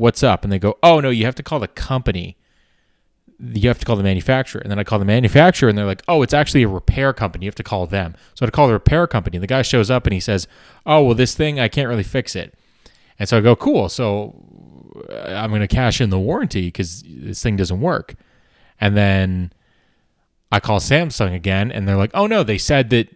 what's 0.00 0.22
up? 0.22 0.44
And 0.44 0.52
they 0.52 0.58
go, 0.58 0.78
oh, 0.82 0.98
no, 0.98 1.10
you 1.10 1.26
have 1.26 1.34
to 1.36 1.42
call 1.42 1.60
the 1.60 1.68
company. 1.68 2.36
You 3.38 3.68
have 3.68 3.78
to 3.78 3.86
call 3.86 3.96
the 3.96 4.02
manufacturer. 4.02 4.60
And 4.60 4.70
then 4.70 4.78
I 4.78 4.84
call 4.84 4.98
the 4.98 5.04
manufacturer 5.04 5.68
and 5.68 5.76
they're 5.76 5.86
like, 5.86 6.02
oh, 6.08 6.22
it's 6.22 6.34
actually 6.34 6.62
a 6.62 6.68
repair 6.68 7.12
company. 7.12 7.44
You 7.44 7.48
have 7.48 7.54
to 7.56 7.62
call 7.62 7.86
them. 7.86 8.14
So 8.34 8.46
I 8.46 8.50
call 8.50 8.66
the 8.66 8.72
repair 8.72 9.06
company. 9.06 9.36
And 9.36 9.42
the 9.42 9.46
guy 9.46 9.62
shows 9.62 9.90
up 9.90 10.06
and 10.06 10.14
he 10.14 10.20
says, 10.20 10.48
oh, 10.86 11.04
well, 11.04 11.14
this 11.14 11.34
thing, 11.34 11.60
I 11.60 11.68
can't 11.68 11.88
really 11.88 12.02
fix 12.02 12.34
it. 12.34 12.54
And 13.18 13.28
so 13.28 13.38
I 13.38 13.40
go, 13.40 13.54
cool. 13.54 13.88
So 13.88 14.34
uh, 15.10 15.34
I'm 15.34 15.50
going 15.50 15.60
to 15.60 15.68
cash 15.68 16.00
in 16.00 16.10
the 16.10 16.18
warranty 16.18 16.66
because 16.68 17.04
this 17.06 17.42
thing 17.42 17.56
doesn't 17.56 17.80
work. 17.80 18.14
And 18.80 18.96
then 18.96 19.52
I 20.52 20.60
call 20.60 20.80
Samsung 20.80 21.34
again 21.34 21.70
and 21.70 21.86
they're 21.86 21.96
like, 21.96 22.10
oh, 22.14 22.26
no, 22.26 22.42
they 22.42 22.58
said 22.58 22.90
that 22.90 23.08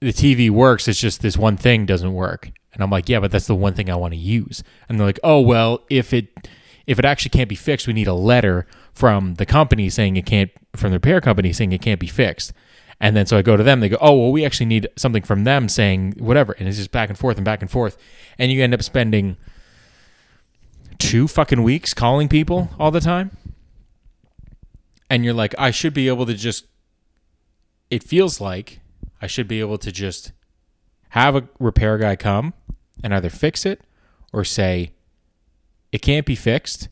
the 0.00 0.12
TV 0.12 0.50
works. 0.50 0.88
It's 0.88 1.00
just 1.00 1.22
this 1.22 1.36
one 1.36 1.56
thing 1.56 1.86
doesn't 1.86 2.12
work. 2.12 2.50
And 2.76 2.82
I'm 2.82 2.90
like, 2.90 3.08
yeah, 3.08 3.20
but 3.20 3.30
that's 3.30 3.46
the 3.46 3.54
one 3.54 3.72
thing 3.72 3.88
I 3.88 3.96
want 3.96 4.12
to 4.12 4.18
use. 4.18 4.62
And 4.88 4.98
they're 4.98 5.06
like, 5.06 5.20
oh 5.24 5.40
well, 5.40 5.84
if 5.88 6.12
it 6.12 6.48
if 6.86 6.98
it 6.98 7.04
actually 7.04 7.30
can't 7.30 7.48
be 7.48 7.54
fixed, 7.54 7.86
we 7.86 7.94
need 7.94 8.06
a 8.06 8.14
letter 8.14 8.66
from 8.92 9.34
the 9.34 9.46
company 9.46 9.88
saying 9.88 10.16
it 10.16 10.26
can't 10.26 10.50
from 10.74 10.90
the 10.90 10.96
repair 10.96 11.22
company 11.22 11.52
saying 11.54 11.72
it 11.72 11.80
can't 11.80 11.98
be 11.98 12.06
fixed. 12.06 12.52
And 13.00 13.16
then 13.16 13.24
so 13.24 13.38
I 13.38 13.42
go 13.42 13.56
to 13.56 13.62
them, 13.62 13.80
they 13.80 13.88
go, 13.88 13.96
oh 14.00 14.14
well, 14.16 14.30
we 14.30 14.44
actually 14.44 14.66
need 14.66 14.88
something 14.96 15.22
from 15.22 15.44
them 15.44 15.70
saying 15.70 16.16
whatever, 16.18 16.52
and 16.52 16.68
it's 16.68 16.76
just 16.76 16.92
back 16.92 17.08
and 17.08 17.18
forth 17.18 17.38
and 17.38 17.44
back 17.44 17.62
and 17.62 17.70
forth, 17.70 17.96
and 18.38 18.52
you 18.52 18.62
end 18.62 18.74
up 18.74 18.82
spending 18.82 19.38
two 20.98 21.28
fucking 21.28 21.62
weeks 21.62 21.94
calling 21.94 22.28
people 22.28 22.68
all 22.78 22.90
the 22.90 23.00
time. 23.00 23.36
And 25.08 25.24
you're 25.24 25.34
like, 25.34 25.54
I 25.58 25.70
should 25.70 25.94
be 25.94 26.08
able 26.08 26.26
to 26.26 26.34
just. 26.34 26.66
It 27.90 28.02
feels 28.02 28.40
like 28.40 28.80
I 29.22 29.26
should 29.26 29.46
be 29.46 29.60
able 29.60 29.78
to 29.78 29.92
just 29.92 30.32
have 31.10 31.36
a 31.36 31.48
repair 31.58 31.98
guy 31.98 32.16
come 32.16 32.52
and 33.02 33.14
either 33.14 33.30
fix 33.30 33.64
it 33.64 33.82
or 34.32 34.42
say 34.42 34.92
it 35.92 36.02
can't 36.02 36.26
be 36.26 36.34
fixed 36.34 36.88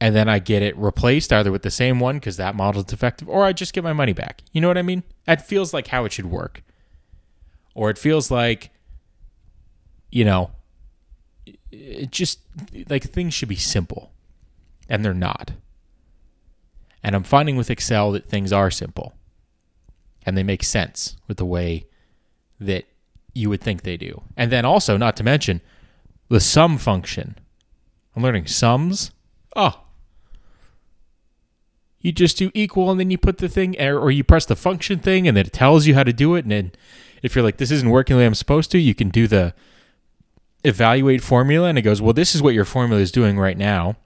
and 0.00 0.16
then 0.16 0.28
I 0.28 0.38
get 0.38 0.62
it 0.62 0.76
replaced 0.78 1.32
either 1.32 1.52
with 1.52 1.62
the 1.62 1.70
same 1.70 2.00
one 2.00 2.16
because 2.16 2.38
that 2.38 2.54
model's 2.54 2.86
defective, 2.86 3.28
or 3.28 3.44
I 3.44 3.52
just 3.52 3.74
get 3.74 3.84
my 3.84 3.92
money 3.92 4.14
back. 4.14 4.42
You 4.50 4.60
know 4.60 4.68
what 4.68 4.78
I 4.78 4.82
mean? 4.82 5.02
That 5.26 5.46
feels 5.46 5.74
like 5.74 5.88
how 5.88 6.06
it 6.06 6.12
should 6.12 6.26
work. 6.26 6.62
Or 7.74 7.90
it 7.90 7.98
feels 7.98 8.30
like, 8.30 8.70
you 10.10 10.24
know, 10.24 10.52
it 11.70 12.10
just 12.10 12.40
like 12.88 13.04
things 13.04 13.34
should 13.34 13.48
be 13.48 13.56
simple, 13.56 14.12
and 14.88 15.04
they're 15.04 15.14
not. 15.14 15.52
And 17.02 17.14
I'm 17.14 17.22
finding 17.22 17.56
with 17.56 17.70
Excel 17.70 18.12
that 18.12 18.28
things 18.28 18.52
are 18.52 18.70
simple, 18.70 19.14
and 20.24 20.36
they 20.36 20.42
make 20.42 20.62
sense 20.62 21.16
with 21.26 21.38
the 21.38 21.46
way 21.46 21.86
that 22.60 22.84
you 23.32 23.48
would 23.48 23.60
think 23.60 23.82
they 23.82 23.96
do. 23.96 24.22
And 24.36 24.52
then 24.52 24.64
also, 24.64 24.96
not 24.96 25.16
to 25.16 25.24
mention, 25.24 25.60
the 26.28 26.40
sum 26.40 26.78
function. 26.78 27.36
I'm 28.14 28.22
learning 28.22 28.46
sums. 28.46 29.12
Oh. 29.56 29.82
You 32.00 32.12
just 32.12 32.38
do 32.38 32.50
equal 32.54 32.90
and 32.90 32.98
then 32.98 33.10
you 33.10 33.18
put 33.18 33.38
the 33.38 33.48
thing, 33.48 33.76
er, 33.80 33.98
or 33.98 34.10
you 34.10 34.24
press 34.24 34.46
the 34.46 34.56
function 34.56 35.00
thing 35.00 35.28
and 35.28 35.36
it 35.36 35.52
tells 35.52 35.86
you 35.86 35.94
how 35.94 36.02
to 36.02 36.12
do 36.12 36.34
it. 36.34 36.44
And 36.44 36.52
then 36.52 36.72
if 37.22 37.34
you're 37.34 37.44
like, 37.44 37.58
this 37.58 37.70
isn't 37.70 37.90
working 37.90 38.16
the 38.16 38.20
way 38.20 38.26
I'm 38.26 38.34
supposed 38.34 38.70
to, 38.72 38.78
you 38.78 38.94
can 38.94 39.10
do 39.10 39.26
the 39.26 39.54
evaluate 40.64 41.22
formula 41.22 41.68
and 41.68 41.78
it 41.78 41.82
goes, 41.82 42.00
well, 42.00 42.14
this 42.14 42.34
is 42.34 42.42
what 42.42 42.54
your 42.54 42.64
formula 42.64 43.02
is 43.02 43.12
doing 43.12 43.38
right 43.38 43.58
now. 43.58 43.96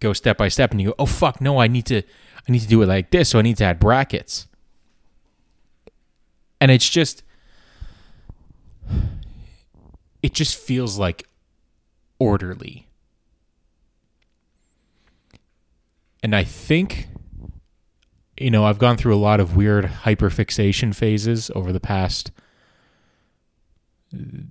Go 0.00 0.12
step 0.12 0.38
by 0.38 0.48
step 0.48 0.70
and 0.70 0.80
you 0.80 0.88
go, 0.88 0.94
oh, 0.98 1.06
fuck, 1.06 1.40
no, 1.40 1.58
I 1.58 1.66
need 1.66 1.86
to. 1.86 2.02
I 2.48 2.52
need 2.52 2.60
to 2.60 2.68
do 2.68 2.80
it 2.80 2.86
like 2.86 3.10
this, 3.10 3.28
so 3.28 3.38
I 3.38 3.42
need 3.42 3.58
to 3.58 3.64
add 3.64 3.78
brackets. 3.78 4.46
And 6.62 6.70
it's 6.70 6.88
just 6.88 7.22
it 10.22 10.34
just 10.34 10.56
feels 10.56 10.98
like 10.98 11.28
orderly. 12.18 12.88
And 16.22 16.34
I 16.34 16.42
think, 16.42 17.08
you 18.36 18.50
know, 18.50 18.64
I've 18.64 18.78
gone 18.78 18.96
through 18.96 19.14
a 19.14 19.18
lot 19.18 19.40
of 19.40 19.56
weird 19.56 19.84
hyperfixation 19.84 20.94
phases 20.94 21.50
over 21.54 21.72
the 21.72 21.80
past 21.80 22.32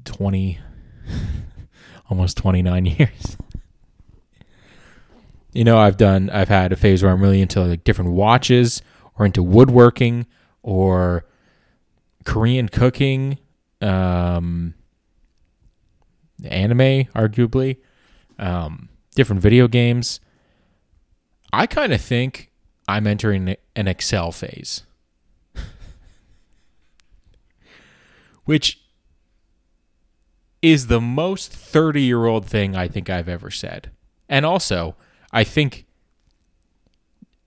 20, 0.05 0.59
almost 2.09 2.37
29 2.37 2.85
years. 2.97 3.37
You 5.57 5.63
know, 5.63 5.79
I've 5.79 5.97
done, 5.97 6.29
I've 6.29 6.49
had 6.49 6.71
a 6.71 6.75
phase 6.75 7.01
where 7.01 7.11
I'm 7.11 7.19
really 7.19 7.41
into 7.41 7.59
like 7.63 7.83
different 7.83 8.11
watches 8.11 8.83
or 9.15 9.25
into 9.25 9.41
woodworking 9.41 10.27
or 10.61 11.25
Korean 12.25 12.69
cooking 12.69 13.39
um, 13.81 14.75
anime, 16.43 17.05
arguably. 17.15 17.77
um, 18.37 18.89
different 19.15 19.41
video 19.41 19.67
games. 19.67 20.19
I 21.51 21.65
kind 21.65 21.91
of 21.91 22.01
think 22.01 22.51
I'm 22.87 23.07
entering 23.07 23.55
an 23.75 23.87
Excel 23.87 24.31
phase, 24.31 24.83
which 28.45 28.79
is 30.61 30.85
the 30.85 31.01
most 31.01 31.51
30 31.51 32.03
year 32.03 32.27
old 32.27 32.45
thing 32.45 32.75
I 32.75 32.87
think 32.87 33.09
I've 33.09 33.27
ever 33.27 33.49
said. 33.49 33.89
And 34.29 34.45
also, 34.45 34.95
I 35.31 35.43
think 35.43 35.85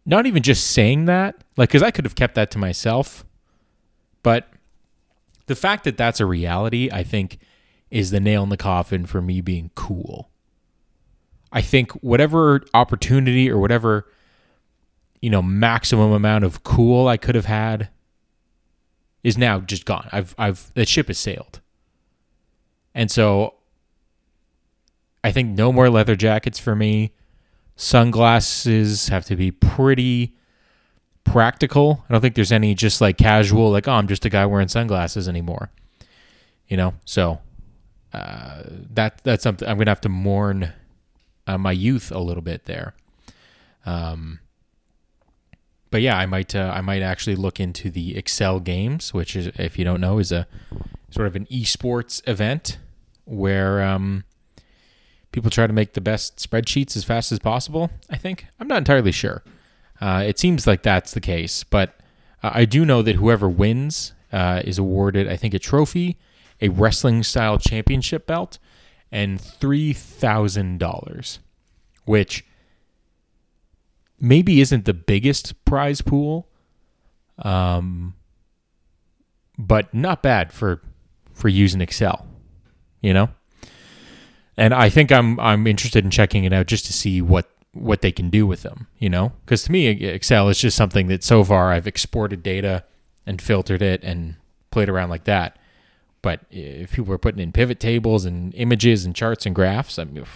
not 0.05 0.27
even 0.27 0.43
just 0.43 0.69
saying 0.69 1.07
that, 1.07 1.45
like, 1.57 1.69
because 1.69 1.83
I 1.83 1.91
could 1.91 2.05
have 2.05 2.15
kept 2.15 2.35
that 2.35 2.51
to 2.53 2.59
myself, 2.59 3.25
but 4.23 4.49
the 5.47 5.55
fact 5.55 5.85
that 5.85 5.97
that's 5.97 6.21
a 6.21 6.27
reality, 6.27 6.89
I 6.93 7.03
think, 7.03 7.39
is 7.91 8.11
the 8.11 8.21
nail 8.21 8.43
in 8.43 8.49
the 8.49 8.57
coffin 8.57 9.07
for 9.07 9.21
me 9.21 9.41
being 9.41 9.71
cool. 9.75 10.31
I 11.53 11.61
think 11.61 11.93
whatever 11.93 12.63
opportunity 12.73 13.51
or 13.51 13.59
whatever, 13.59 14.07
you 15.21 15.31
know, 15.31 15.43
maximum 15.43 16.13
amount 16.13 16.45
of 16.45 16.63
cool 16.63 17.09
I 17.09 17.17
could 17.17 17.35
have 17.35 17.47
had 17.47 17.89
is 19.25 19.37
now 19.37 19.61
just 19.61 19.85
gone. 19.85 20.09
I've, 20.13 20.35
I've, 20.39 20.73
the 20.75 20.87
ship 20.87 21.09
has 21.09 21.19
sailed. 21.19 21.61
And 22.95 23.11
so 23.11 23.55
I 25.23 25.33
think 25.33 25.57
no 25.59 25.73
more 25.73 25.91
leather 25.91 26.17
jackets 26.17 26.59
for 26.59 26.75
me. 26.75 27.13
Sunglasses 27.81 29.09
have 29.09 29.25
to 29.25 29.37
be 29.37 29.51
pretty 29.51 30.35
practical. 31.25 32.05
I 32.07 32.13
don't 32.13 32.21
think 32.21 32.35
there's 32.35 32.53
any 32.53 32.75
just 32.75 33.01
like 33.01 33.17
casual, 33.17 33.71
like, 33.71 33.89
oh, 33.89 33.93
I'm 33.93 34.07
just 34.07 34.27
a 34.27 34.29
guy 34.29 34.45
wearing 34.45 34.69
sunglasses 34.69 35.27
anymore. 35.27 35.71
You 36.69 36.77
know, 36.77 36.93
so 37.07 37.41
uh, 38.13 38.65
that 38.93 39.25
that's 39.25 39.43
something 39.43 39.67
I'm 39.67 39.79
gonna 39.79 39.91
have 39.91 40.03
to 40.03 40.11
mourn 40.11 40.75
uh, 41.47 41.57
my 41.57 41.73
youth 41.73 42.13
a 42.13 42.19
little 42.19 42.43
bit 42.43 42.67
there. 42.67 42.93
Um, 43.87 44.41
but 45.91 46.03
yeah, 46.03 46.19
I 46.19 46.27
might 46.27 46.55
uh, 46.55 46.71
I 46.75 46.83
might 46.83 47.01
actually 47.01 47.37
look 47.37 47.59
into 47.61 47.89
the 47.89 48.15
Excel 48.15 48.61
Games, 48.61 49.15
which 49.15 49.35
is, 49.35 49.47
if 49.57 49.79
you 49.79 49.87
don't 49.87 50.03
know, 50.03 50.19
is 50.19 50.33
a 50.33 50.47
sort 51.09 51.27
of 51.27 51.35
an 51.35 51.47
esports 51.47 52.21
event 52.29 52.77
where 53.25 53.83
um, 53.83 54.25
people 55.33 55.51
try 55.51 55.67
to 55.67 55.73
make 55.73 55.93
the 55.93 56.01
best 56.01 56.37
spreadsheets 56.39 56.97
as 56.97 57.05
fast 57.05 57.33
as 57.33 57.39
possible. 57.39 57.91
I 58.09 58.17
think 58.17 58.47
I'm 58.59 58.69
not 58.69 58.79
entirely 58.79 59.13
sure. 59.13 59.43
Uh, 60.01 60.25
it 60.27 60.39
seems 60.39 60.67
like 60.67 60.83
that's 60.83 61.13
the 61.13 61.21
case, 61.21 61.63
but 61.65 62.01
uh, 62.43 62.51
I 62.55 62.65
do 62.65 62.85
know 62.85 63.03
that 63.03 63.17
whoever 63.17 63.49
wins 63.49 64.13
uh, 64.33 64.63
is 64.65 64.79
awarded, 64.79 65.29
I 65.29 65.37
think, 65.37 65.55
a 65.55 65.59
trophy, 65.59 66.19
a 66.61 66.69
wrestling 66.69 67.23
style 67.23 67.59
championship 67.59 68.27
belt, 68.27 68.59
and 69.13 69.41
three 69.41 69.93
thousand 69.93 70.79
dollars, 70.79 71.41
which 72.05 72.45
maybe 74.21 74.61
isn't 74.61 74.85
the 74.85 74.95
biggest 74.95 75.65
prize 75.65 76.01
pool, 76.01 76.49
um, 77.39 78.15
but 79.59 79.93
not 79.93 80.23
bad 80.23 80.53
for 80.53 80.81
for 81.33 81.49
using 81.49 81.81
Excel, 81.81 82.27
you 83.01 83.13
know. 83.13 83.31
And 84.61 84.75
I 84.75 84.90
think 84.90 85.11
I'm 85.11 85.40
I'm 85.40 85.67
interested 85.67 86.05
in 86.05 86.11
checking 86.11 86.45
it 86.45 86.52
out 86.52 86.67
just 86.67 86.85
to 86.85 86.93
see 86.93 87.23
what 87.23 87.50
what 87.73 88.02
they 88.02 88.12
can 88.12 88.29
do 88.29 88.47
with 88.47 88.62
them, 88.62 88.88
you 88.99 89.09
know? 89.09 89.33
Because 89.47 89.62
to 89.64 89.73
me, 89.73 89.87
Excel 89.87 90.50
is 90.50 90.59
just 90.59 90.76
something 90.76 91.07
that 91.07 91.25
so 91.25 91.43
far 91.43 91.73
I've 91.73 91.87
exported 91.87 92.43
data 92.43 92.85
and 93.25 93.40
filtered 93.40 93.81
it 93.81 94.05
and 94.05 94.35
played 94.71 94.90
around 94.90 95.09
like 95.09 95.25
that. 95.25 95.57
But 96.21 96.40
if 96.50 96.93
people 96.93 97.14
are 97.14 97.19
putting 97.19 97.40
in 97.40 97.52
pivot 97.52 97.81
tables 97.81 98.26
and 98.26 98.55
images 98.55 99.07
and 99.07 99.17
charts 99.17 99.47
and 99.47 99.55
graphs, 99.55 99.99
I 99.99 100.05
mean, 100.05 100.26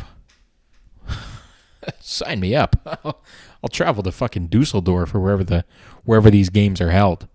sign 2.01 2.41
me 2.41 2.57
up. 2.57 2.77
I'll 3.05 3.69
travel 3.71 4.03
to 4.05 4.11
fucking 4.11 4.47
Dusseldorf 4.47 5.15
or 5.15 5.21
wherever 5.21 5.45
the 5.45 5.67
wherever 6.05 6.31
these 6.31 6.49
games 6.49 6.81
are 6.81 6.93
held. 6.93 7.29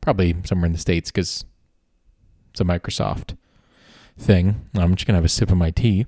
Probably 0.00 0.34
somewhere 0.42 0.66
in 0.66 0.72
the 0.72 0.78
states 0.78 1.12
because 1.12 1.44
it's 2.50 2.60
a 2.60 2.64
Microsoft 2.64 3.36
thing. 4.20 4.68
I'm 4.74 4.94
just 4.94 5.06
gonna 5.06 5.16
have 5.16 5.24
a 5.24 5.28
sip 5.28 5.50
of 5.50 5.56
my 5.56 5.70
tea. 5.70 6.06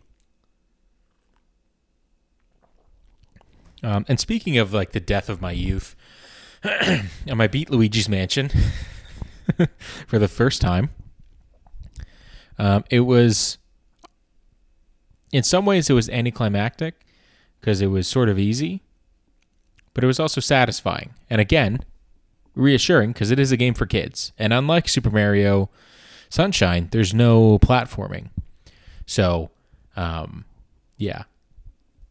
Um, 3.83 4.05
and 4.09 4.21
speaking 4.21 4.59
of 4.59 4.73
like 4.73 4.93
the 4.93 5.01
death 5.01 5.29
of 5.29 5.41
my 5.41 5.51
youth, 5.53 5.97
I 6.65 7.09
might 7.35 7.51
beat 7.51 7.71
Luigi's 7.71 8.09
Mansion 8.09 8.51
for 10.07 10.19
the 10.19 10.29
first 10.29 10.61
time. 10.61 10.91
Um, 12.59 12.85
it 12.91 13.01
was, 13.01 13.59
in 15.33 15.43
some 15.43 15.67
ways, 15.67 15.91
it 15.91 15.95
was 15.95 16.09
anticlimactic 16.11 17.05
because 17.61 17.81
it 17.81 17.89
was 17.89 18.07
sort 18.07 18.29
of 18.29 18.39
easy, 18.39 18.83
but 19.95 20.05
it 20.05 20.07
was 20.07 20.21
also 20.21 20.41
satisfying. 20.41 21.15
And 21.29 21.41
again, 21.41 21.85
reassuring 22.55 23.13
because 23.13 23.33
it 23.33 23.41
is 23.41 23.51
a 23.51 23.57
game 23.57 23.75
for 23.75 23.87
kids. 23.87 24.33
And 24.39 24.53
unlike 24.53 24.89
Super 24.89 25.11
Mario 25.11 25.71
Sunshine, 26.33 26.89
there's 26.93 27.13
no 27.13 27.59
platforming. 27.59 28.31
So, 29.05 29.51
um, 29.97 30.47
yeah. 30.97 31.25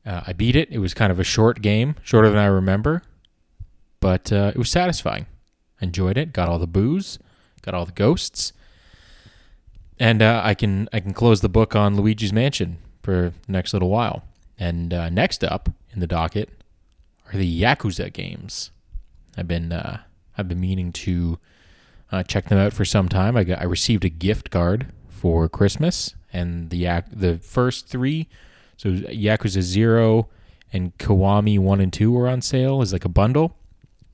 Uh, 0.06 0.22
I 0.28 0.34
beat 0.34 0.56
it. 0.56 0.70
It 0.70 0.78
was 0.78 0.94
kind 0.94 1.12
of 1.12 1.20
a 1.20 1.24
short 1.24 1.64
game, 1.64 1.96
shorter 2.04 2.30
than 2.30 2.38
I 2.38 2.46
remember, 2.46 3.02
but 4.00 4.32
uh, 4.32 4.52
it 4.54 4.60
was 4.60 4.70
satisfying. 4.70 5.26
Enjoyed 5.82 6.20
it. 6.20 6.34
Got 6.34 6.50
all 6.50 6.60
the 6.60 6.68
Boos, 6.68 7.18
got 7.64 7.74
all 7.74 7.88
the 7.88 7.92
ghosts, 7.94 8.54
and 9.98 10.22
uh, 10.22 10.42
I 10.44 10.54
can 10.54 10.88
I 10.94 11.00
can 11.00 11.16
close 11.16 11.42
the 11.42 11.50
book 11.50 11.76
on 11.76 11.96
Luigi's 11.96 12.32
Mansion 12.32 12.78
for 13.02 13.34
the 13.48 13.52
next 13.52 13.74
little 13.74 13.90
while. 13.90 14.22
And 14.60 14.94
uh, 14.94 15.10
next 15.10 15.44
up 15.44 15.68
in 15.94 16.00
the 16.00 16.06
docket 16.06 16.50
are 17.34 17.40
the 17.40 17.62
Yakuza 17.62 18.14
games. 18.14 18.70
I've 19.36 19.48
been 19.48 19.72
uh, 19.72 20.02
I've 20.38 20.48
been 20.48 20.62
meaning 20.62 20.92
to 20.92 21.40
uh, 22.12 22.24
check 22.24 22.50
them 22.50 22.58
out 22.58 22.74
for 22.74 22.86
some 22.86 23.08
time. 23.08 23.38
I 23.38 23.44
got 23.44 23.60
I 23.60 23.64
received 23.64 24.04
a 24.06 24.10
gift 24.10 24.52
card 24.52 24.88
for 25.10 25.48
Christmas, 25.48 26.16
and 26.34 26.70
the 26.70 27.04
the 27.12 27.38
first 27.40 27.88
three, 27.88 28.28
so 28.78 28.90
Yakuza 28.90 29.62
Zero 29.62 30.30
and 30.74 30.98
Kiwami 30.98 31.58
One 31.60 31.80
and 31.80 31.92
Two 31.92 32.12
were 32.12 32.28
on 32.28 32.42
sale 32.42 32.82
as 32.82 32.92
like 32.94 33.06
a 33.06 33.10
bundle. 33.10 33.56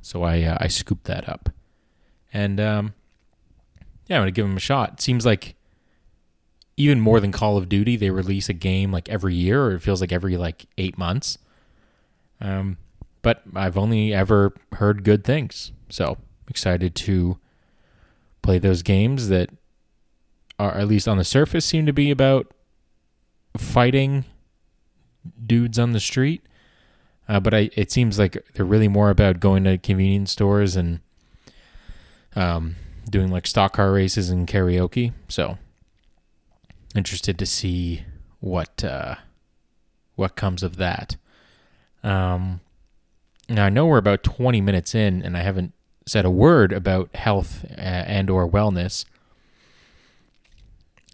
So 0.02 0.24
I 0.24 0.44
uh, 0.44 0.58
I 0.62 0.68
scooped 0.68 1.06
that 1.06 1.28
up, 1.28 1.50
and 2.32 2.60
um, 2.60 2.94
yeah, 4.08 4.18
I'm 4.18 4.22
gonna 4.22 4.32
give 4.32 4.46
them 4.46 4.58
a 4.58 4.62
shot. 4.62 4.94
It 4.94 5.02
seems 5.02 5.26
like 5.26 5.56
even 6.78 7.00
more 7.00 7.20
than 7.20 7.32
Call 7.32 7.58
of 7.58 7.68
Duty, 7.68 7.96
they 7.96 8.12
release 8.12 8.50
a 8.50 8.54
game 8.54 8.92
like 8.92 9.10
every 9.10 9.34
year, 9.34 9.66
or 9.66 9.72
it 9.74 9.82
feels 9.82 10.02
like 10.02 10.12
every 10.12 10.38
like 10.38 10.68
eight 10.78 10.98
months. 10.98 11.40
Um, 12.40 12.78
but 13.24 13.42
I've 13.56 13.78
only 13.78 14.14
ever 14.14 14.54
heard 14.74 15.04
good 15.04 15.24
things, 15.24 15.72
so 15.90 16.18
excited 16.48 16.94
to 16.96 17.40
play 18.48 18.58
those 18.58 18.82
games 18.82 19.28
that 19.28 19.50
are 20.58 20.76
at 20.76 20.88
least 20.88 21.06
on 21.06 21.18
the 21.18 21.24
surface 21.26 21.66
seem 21.66 21.86
to 21.86 21.92
be 21.92 22.10
about 22.10 22.50
fighting 23.58 24.24
dudes 25.46 25.78
on 25.78 25.92
the 25.92 26.00
street. 26.00 26.42
Uh, 27.28 27.42
but 27.42 27.54
I, 27.54 27.70
it 27.76 27.92
seems 27.92 28.18
like 28.18 28.38
they're 28.54 28.66
really 28.66 28.88
more 28.88 29.10
about 29.10 29.42
going 29.42 29.66
to 29.66 29.78
convenience 29.78 30.32
stores 30.32 30.78
and 30.78 31.02
um, 32.38 32.78
doing 33.10 33.30
like 33.30 33.46
stock 33.46 33.74
car 33.74 33.92
races 33.92 34.30
and 34.30 34.48
karaoke. 34.48 35.12
So 35.28 35.58
interested 36.96 37.38
to 37.40 37.46
see 37.46 38.06
what 38.40 38.82
uh, 38.82 39.16
what 40.16 40.38
comes 40.38 40.64
of 40.64 40.78
that. 40.78 41.18
Um, 42.02 42.62
now 43.50 43.66
I 43.66 43.70
know 43.70 43.88
we're 43.88 43.98
about 43.98 44.24
20 44.24 44.62
minutes 44.62 44.96
in, 44.96 45.22
and 45.22 45.36
I 45.36 45.42
haven't 45.42 45.74
said 46.08 46.26
a 46.26 46.32
word 46.32 46.72
about 46.72 47.14
health 47.16 47.66
uh, 47.70 47.82
and 47.82 48.30
or 48.30 48.50
wellness. 48.50 49.06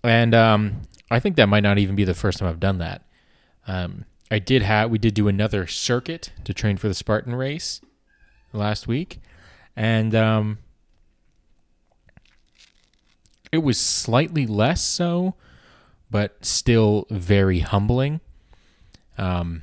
And 0.03 0.35
um, 0.35 0.81
I 1.09 1.19
think 1.19 1.35
that 1.37 1.47
might 1.47 1.63
not 1.63 1.77
even 1.77 1.95
be 1.95 2.03
the 2.03 2.13
first 2.13 2.39
time 2.39 2.47
I've 2.47 2.59
done 2.59 2.77
that. 2.77 3.03
Um, 3.67 4.05
I 4.29 4.39
did 4.39 4.61
have 4.61 4.89
we 4.89 4.97
did 4.97 5.13
do 5.13 5.27
another 5.27 5.67
circuit 5.67 6.31
to 6.43 6.53
train 6.53 6.77
for 6.77 6.87
the 6.87 6.93
Spartan 6.93 7.35
race 7.35 7.81
last 8.51 8.87
week, 8.87 9.19
and 9.75 10.13
um, 10.13 10.57
it 13.51 13.59
was 13.59 13.79
slightly 13.79 14.45
less 14.45 14.83
so, 14.83 15.35
but 16.09 16.43
still 16.43 17.05
very 17.09 17.59
humbling. 17.59 18.21
Um, 19.17 19.61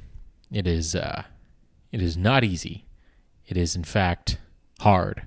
it 0.52 0.66
is 0.66 0.94
uh, 0.94 1.24
it 1.92 2.00
is 2.00 2.16
not 2.16 2.44
easy. 2.44 2.86
It 3.48 3.56
is 3.56 3.74
in 3.74 3.84
fact 3.84 4.38
hard. 4.80 5.26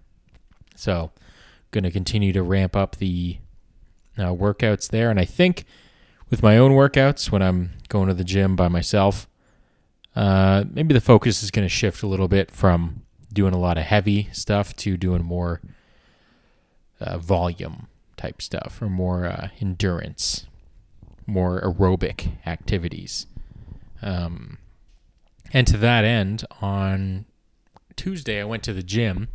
So, 0.76 1.12
going 1.72 1.84
to 1.84 1.92
continue 1.92 2.34
to 2.34 2.44
ramp 2.44 2.76
up 2.76 2.98
the 2.98 3.38
uh, 4.18 4.32
workouts 4.34 4.90
there. 4.90 5.10
And 5.10 5.20
I 5.20 5.26
think 5.26 5.66
with 6.30 6.44
my 6.44 6.58
own 6.58 6.72
workouts, 6.72 7.32
when 7.32 7.42
I'm 7.42 7.72
going 7.90 8.08
to 8.08 8.14
the 8.14 8.24
gym 8.24 8.56
by 8.56 8.68
myself, 8.68 9.28
uh, 10.16 10.64
maybe 10.70 10.94
the 10.94 11.02
focus 11.02 11.44
is 11.44 11.52
going 11.52 11.66
to 11.66 11.70
shift 11.70 12.04
a 12.04 12.08
little 12.08 12.28
bit 12.28 12.52
from 12.52 13.04
doing 13.32 13.54
a 13.54 13.60
lot 13.60 13.78
of 13.78 13.84
heavy 13.84 14.30
stuff 14.32 14.76
to 14.78 14.96
doing 14.96 15.24
more 15.24 15.60
uh, 17.00 17.18
volume 17.18 17.88
type 18.16 18.42
stuff 18.42 18.82
or 18.82 18.90
more 18.90 19.26
uh, 19.26 19.50
endurance, 19.60 20.46
more 21.26 21.62
aerobic 21.62 22.32
activities. 22.46 23.26
Um, 24.02 24.60
and 25.52 25.66
to 25.68 25.78
that 25.78 26.06
end, 26.06 26.46
on 26.62 27.26
Tuesday, 27.96 28.42
I 28.42 28.46
went 28.46 28.64
to 28.64 28.74
the 28.74 28.84
gym 28.84 29.30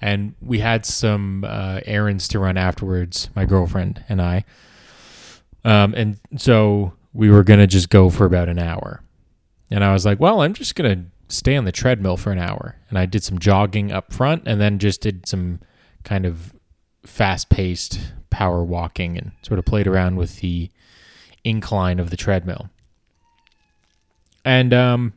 and 0.00 0.34
we 0.40 0.60
had 0.60 0.86
some 0.86 1.44
uh, 1.44 1.80
errands 1.84 2.28
to 2.28 2.38
run 2.38 2.56
afterwards, 2.56 3.30
my 3.34 3.44
girlfriend 3.44 4.04
and 4.08 4.22
I. 4.22 4.44
Um, 5.64 5.94
and 5.94 6.18
so 6.36 6.92
we 7.12 7.30
were 7.30 7.42
going 7.42 7.60
to 7.60 7.66
just 7.66 7.90
go 7.90 8.10
for 8.10 8.24
about 8.24 8.48
an 8.48 8.58
hour. 8.58 9.02
And 9.70 9.84
I 9.84 9.92
was 9.92 10.06
like, 10.06 10.20
well, 10.20 10.42
I'm 10.42 10.54
just 10.54 10.74
going 10.74 10.90
to 10.90 11.34
stay 11.34 11.56
on 11.56 11.64
the 11.64 11.72
treadmill 11.72 12.16
for 12.16 12.30
an 12.30 12.38
hour. 12.38 12.76
And 12.88 12.98
I 12.98 13.06
did 13.06 13.22
some 13.22 13.38
jogging 13.38 13.92
up 13.92 14.12
front 14.12 14.44
and 14.46 14.60
then 14.60 14.78
just 14.78 15.00
did 15.00 15.26
some 15.26 15.60
kind 16.04 16.24
of 16.24 16.54
fast 17.04 17.48
paced 17.48 18.00
power 18.30 18.62
walking 18.64 19.18
and 19.18 19.32
sort 19.42 19.58
of 19.58 19.64
played 19.64 19.86
around 19.86 20.16
with 20.16 20.40
the 20.40 20.70
incline 21.44 21.98
of 21.98 22.10
the 22.10 22.16
treadmill. 22.16 22.70
And 24.44 24.72
um, 24.72 25.12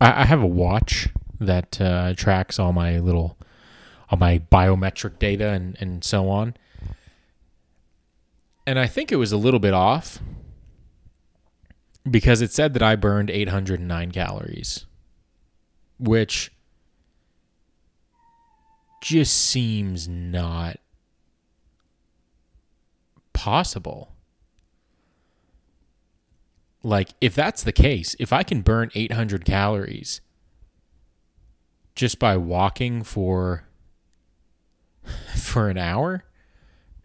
I, 0.00 0.22
I 0.22 0.24
have 0.24 0.42
a 0.42 0.46
watch 0.46 1.08
that 1.38 1.80
uh, 1.80 2.14
tracks 2.14 2.58
all 2.58 2.72
my 2.72 2.98
little, 2.98 3.38
all 4.08 4.18
my 4.18 4.40
biometric 4.52 5.18
data 5.18 5.48
and, 5.48 5.76
and 5.80 6.04
so 6.04 6.28
on. 6.28 6.54
And 8.66 8.78
I 8.78 8.86
think 8.86 9.10
it 9.10 9.16
was 9.16 9.32
a 9.32 9.36
little 9.36 9.60
bit 9.60 9.74
off 9.74 10.18
because 12.08 12.40
it 12.40 12.52
said 12.52 12.74
that 12.74 12.82
I 12.82 12.96
burned 12.96 13.30
809 13.30 14.12
calories, 14.12 14.86
which 15.98 16.52
just 19.00 19.34
seems 19.34 20.08
not 20.08 20.78
possible. 23.32 24.09
Like, 26.82 27.10
if 27.20 27.34
that's 27.34 27.62
the 27.62 27.72
case, 27.72 28.16
if 28.18 28.32
I 28.32 28.42
can 28.42 28.62
burn 28.62 28.90
800 28.94 29.44
calories 29.44 30.20
just 31.94 32.18
by 32.18 32.36
walking 32.36 33.02
for 33.02 33.64
for 35.36 35.68
an 35.68 35.76
hour, 35.76 36.24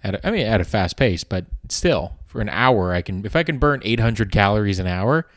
at 0.03 0.15
a, 0.15 0.27
I 0.27 0.31
mean 0.31 0.45
at 0.45 0.61
a 0.61 0.65
fast 0.65 0.95
pace, 0.95 1.23
but 1.23 1.45
still 1.67 2.13
for 2.25 2.39
an 2.39 2.49
hour, 2.49 2.93
I 2.93 3.01
can 3.01 3.25
if 3.25 3.35
I 3.35 3.43
can 3.43 3.57
burn 3.57 3.81
800 3.83 4.31
calories 4.31 4.79
an 4.79 4.87
hour. 4.87 5.27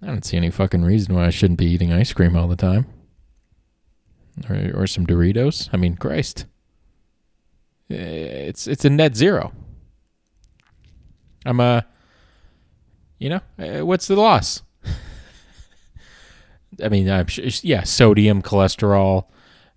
I 0.00 0.06
don't 0.06 0.24
see 0.24 0.36
any 0.36 0.50
fucking 0.50 0.84
reason 0.84 1.14
why 1.14 1.26
I 1.26 1.30
shouldn't 1.30 1.58
be 1.58 1.66
eating 1.66 1.92
ice 1.92 2.12
cream 2.12 2.36
all 2.36 2.46
the 2.46 2.56
time, 2.56 2.86
or 4.48 4.82
or 4.82 4.86
some 4.86 5.06
Doritos. 5.06 5.70
I 5.72 5.76
mean, 5.76 5.96
Christ, 5.96 6.46
eh, 7.90 7.94
it's 7.96 8.68
it's 8.68 8.84
a 8.84 8.90
net 8.90 9.16
zero. 9.16 9.52
I'm 11.44 11.58
a 11.58 11.86
you 13.18 13.28
know, 13.28 13.40
uh, 13.58 13.84
what's 13.84 14.06
the 14.06 14.16
loss? 14.16 14.62
I 16.82 16.88
mean, 16.88 17.10
I'm 17.10 17.26
sure, 17.26 17.44
yeah, 17.62 17.82
sodium, 17.82 18.42
cholesterol, 18.42 19.26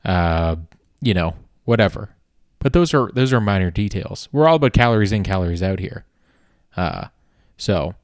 uh, 0.05 0.55
you 1.01 1.13
know, 1.13 1.35
whatever. 1.65 2.09
But 2.59 2.73
those 2.73 2.93
are 2.93 3.11
those 3.13 3.33
are 3.33 3.41
minor 3.41 3.71
details. 3.71 4.29
We're 4.31 4.47
all 4.47 4.57
about 4.57 4.73
calories 4.73 5.11
in, 5.11 5.23
calories 5.23 5.63
out 5.63 5.79
here. 5.79 6.05
Uh, 6.77 7.07
so 7.57 7.95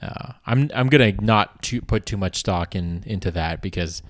uh, 0.00 0.32
I'm 0.46 0.70
I'm 0.74 0.88
gonna 0.88 1.12
not 1.20 1.62
to 1.64 1.82
put 1.82 2.06
too 2.06 2.16
much 2.16 2.36
stock 2.36 2.74
in 2.74 3.02
into 3.06 3.30
that 3.32 3.60
because 3.60 4.02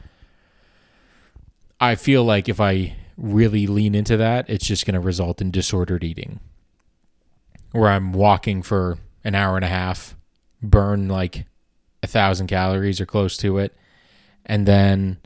I 1.81 1.97
feel 1.97 2.23
like 2.23 2.49
if 2.49 2.61
I 2.61 2.97
really 3.17 3.67
lean 3.67 3.97
into 3.97 4.17
that, 4.17 4.49
it's 4.49 4.67
just 4.67 4.87
gonna 4.87 5.01
result 5.01 5.41
in 5.41 5.51
disordered 5.51 6.05
eating, 6.05 6.39
where 7.73 7.89
I'm 7.89 8.13
walking 8.13 8.63
for 8.63 8.99
an 9.25 9.35
hour 9.35 9.57
and 9.57 9.65
a 9.65 9.69
half 9.69 10.15
burn 10.62 11.09
like 11.09 11.46
a 12.03 12.07
thousand 12.07 12.46
calories 12.46 13.01
or 13.01 13.07
close 13.07 13.37
to 13.38 13.59
it, 13.59 13.77
and 14.46 14.66
then 14.66 15.18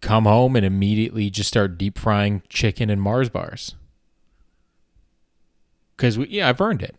come 0.00 0.24
home 0.24 0.56
and 0.56 0.64
immediately 0.64 1.30
just 1.30 1.48
start 1.48 1.78
deep 1.78 1.98
frying 1.98 2.42
chicken 2.48 2.90
and 2.90 3.02
Mars 3.02 3.28
bars. 3.28 3.74
Because 5.96 6.16
yeah, 6.16 6.48
I've 6.48 6.60
earned 6.60 6.82
it. 6.82 6.94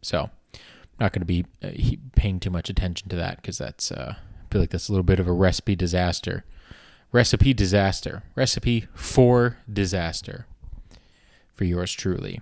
So, 0.00 0.30
I'm 0.54 0.60
not 1.00 1.12
going 1.12 1.20
to 1.20 1.26
be 1.26 1.44
uh, 1.62 1.70
paying 2.16 2.40
too 2.40 2.50
much 2.50 2.70
attention 2.70 3.08
to 3.10 3.16
that 3.16 3.36
because 3.36 3.58
that's 3.58 3.92
uh, 3.92 4.14
I 4.16 4.52
feel 4.52 4.60
like 4.60 4.70
that's 4.70 4.88
a 4.88 4.92
little 4.92 5.04
bit 5.04 5.20
of 5.20 5.28
a 5.28 5.32
recipe 5.32 5.76
disaster. 5.76 6.44
Recipe 7.12 7.54
disaster. 7.54 8.22
Recipe 8.34 8.86
for 8.94 9.58
disaster. 9.70 10.46
For 11.54 11.64
yours 11.64 11.92
truly. 11.92 12.40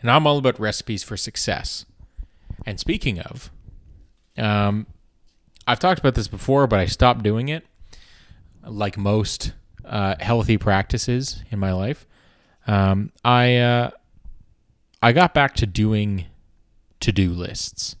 And 0.00 0.10
I'm 0.10 0.26
all 0.26 0.38
about 0.38 0.60
recipes 0.60 1.02
for 1.02 1.16
success. 1.16 1.84
And 2.68 2.78
speaking 2.78 3.18
of, 3.18 3.50
um, 4.36 4.86
I've 5.66 5.78
talked 5.78 6.00
about 6.00 6.14
this 6.14 6.28
before, 6.28 6.66
but 6.66 6.78
I 6.78 6.84
stopped 6.84 7.22
doing 7.22 7.48
it. 7.48 7.64
Like 8.62 8.98
most 8.98 9.54
uh, 9.86 10.16
healthy 10.20 10.58
practices 10.58 11.42
in 11.50 11.60
my 11.60 11.72
life, 11.72 12.06
um, 12.66 13.10
I 13.24 13.56
uh, 13.56 13.90
I 15.02 15.12
got 15.12 15.32
back 15.32 15.54
to 15.54 15.66
doing 15.66 16.26
to 17.00 17.10
do 17.10 17.30
lists 17.30 17.96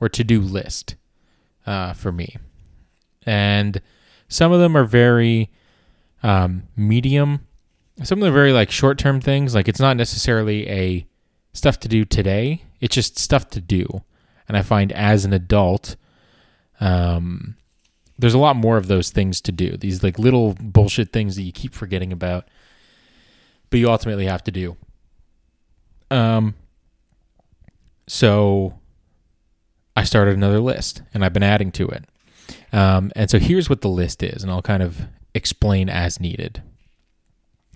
or 0.00 0.08
to 0.08 0.24
do 0.24 0.40
list 0.40 0.94
uh, 1.66 1.92
for 1.92 2.10
me, 2.10 2.38
and 3.26 3.82
some 4.28 4.52
of 4.52 4.60
them 4.60 4.74
are 4.74 4.84
very 4.84 5.50
um, 6.22 6.62
medium. 6.78 7.46
Some 8.02 8.20
of 8.20 8.24
them 8.24 8.32
are 8.32 8.34
very 8.34 8.54
like 8.54 8.70
short 8.70 8.96
term 8.96 9.20
things. 9.20 9.54
Like 9.54 9.68
it's 9.68 9.80
not 9.80 9.98
necessarily 9.98 10.66
a 10.70 11.06
stuff 11.52 11.78
to 11.80 11.88
do 11.88 12.06
today. 12.06 12.62
It's 12.80 12.94
just 12.94 13.18
stuff 13.18 13.50
to 13.50 13.60
do. 13.60 14.02
And 14.46 14.56
I 14.56 14.62
find 14.62 14.92
as 14.92 15.24
an 15.24 15.32
adult, 15.32 15.96
um, 16.80 17.56
there's 18.18 18.34
a 18.34 18.38
lot 18.38 18.56
more 18.56 18.76
of 18.76 18.88
those 18.88 19.10
things 19.10 19.40
to 19.42 19.52
do. 19.52 19.76
These 19.76 20.02
like 20.02 20.18
little 20.18 20.54
bullshit 20.60 21.12
things 21.12 21.36
that 21.36 21.42
you 21.42 21.52
keep 21.52 21.74
forgetting 21.74 22.12
about, 22.12 22.48
but 23.70 23.78
you 23.78 23.90
ultimately 23.90 24.26
have 24.26 24.42
to 24.44 24.50
do. 24.50 24.76
Um, 26.10 26.54
so 28.06 28.78
I 29.94 30.04
started 30.04 30.34
another 30.34 30.60
list 30.60 31.02
and 31.12 31.24
I've 31.24 31.32
been 31.32 31.42
adding 31.42 31.70
to 31.72 31.88
it. 31.88 32.04
Um, 32.72 33.12
and 33.14 33.30
so 33.30 33.38
here's 33.38 33.68
what 33.68 33.82
the 33.82 33.88
list 33.88 34.22
is, 34.22 34.42
and 34.42 34.50
I'll 34.50 34.62
kind 34.62 34.82
of 34.82 35.06
explain 35.34 35.88
as 35.88 36.20
needed. 36.20 36.62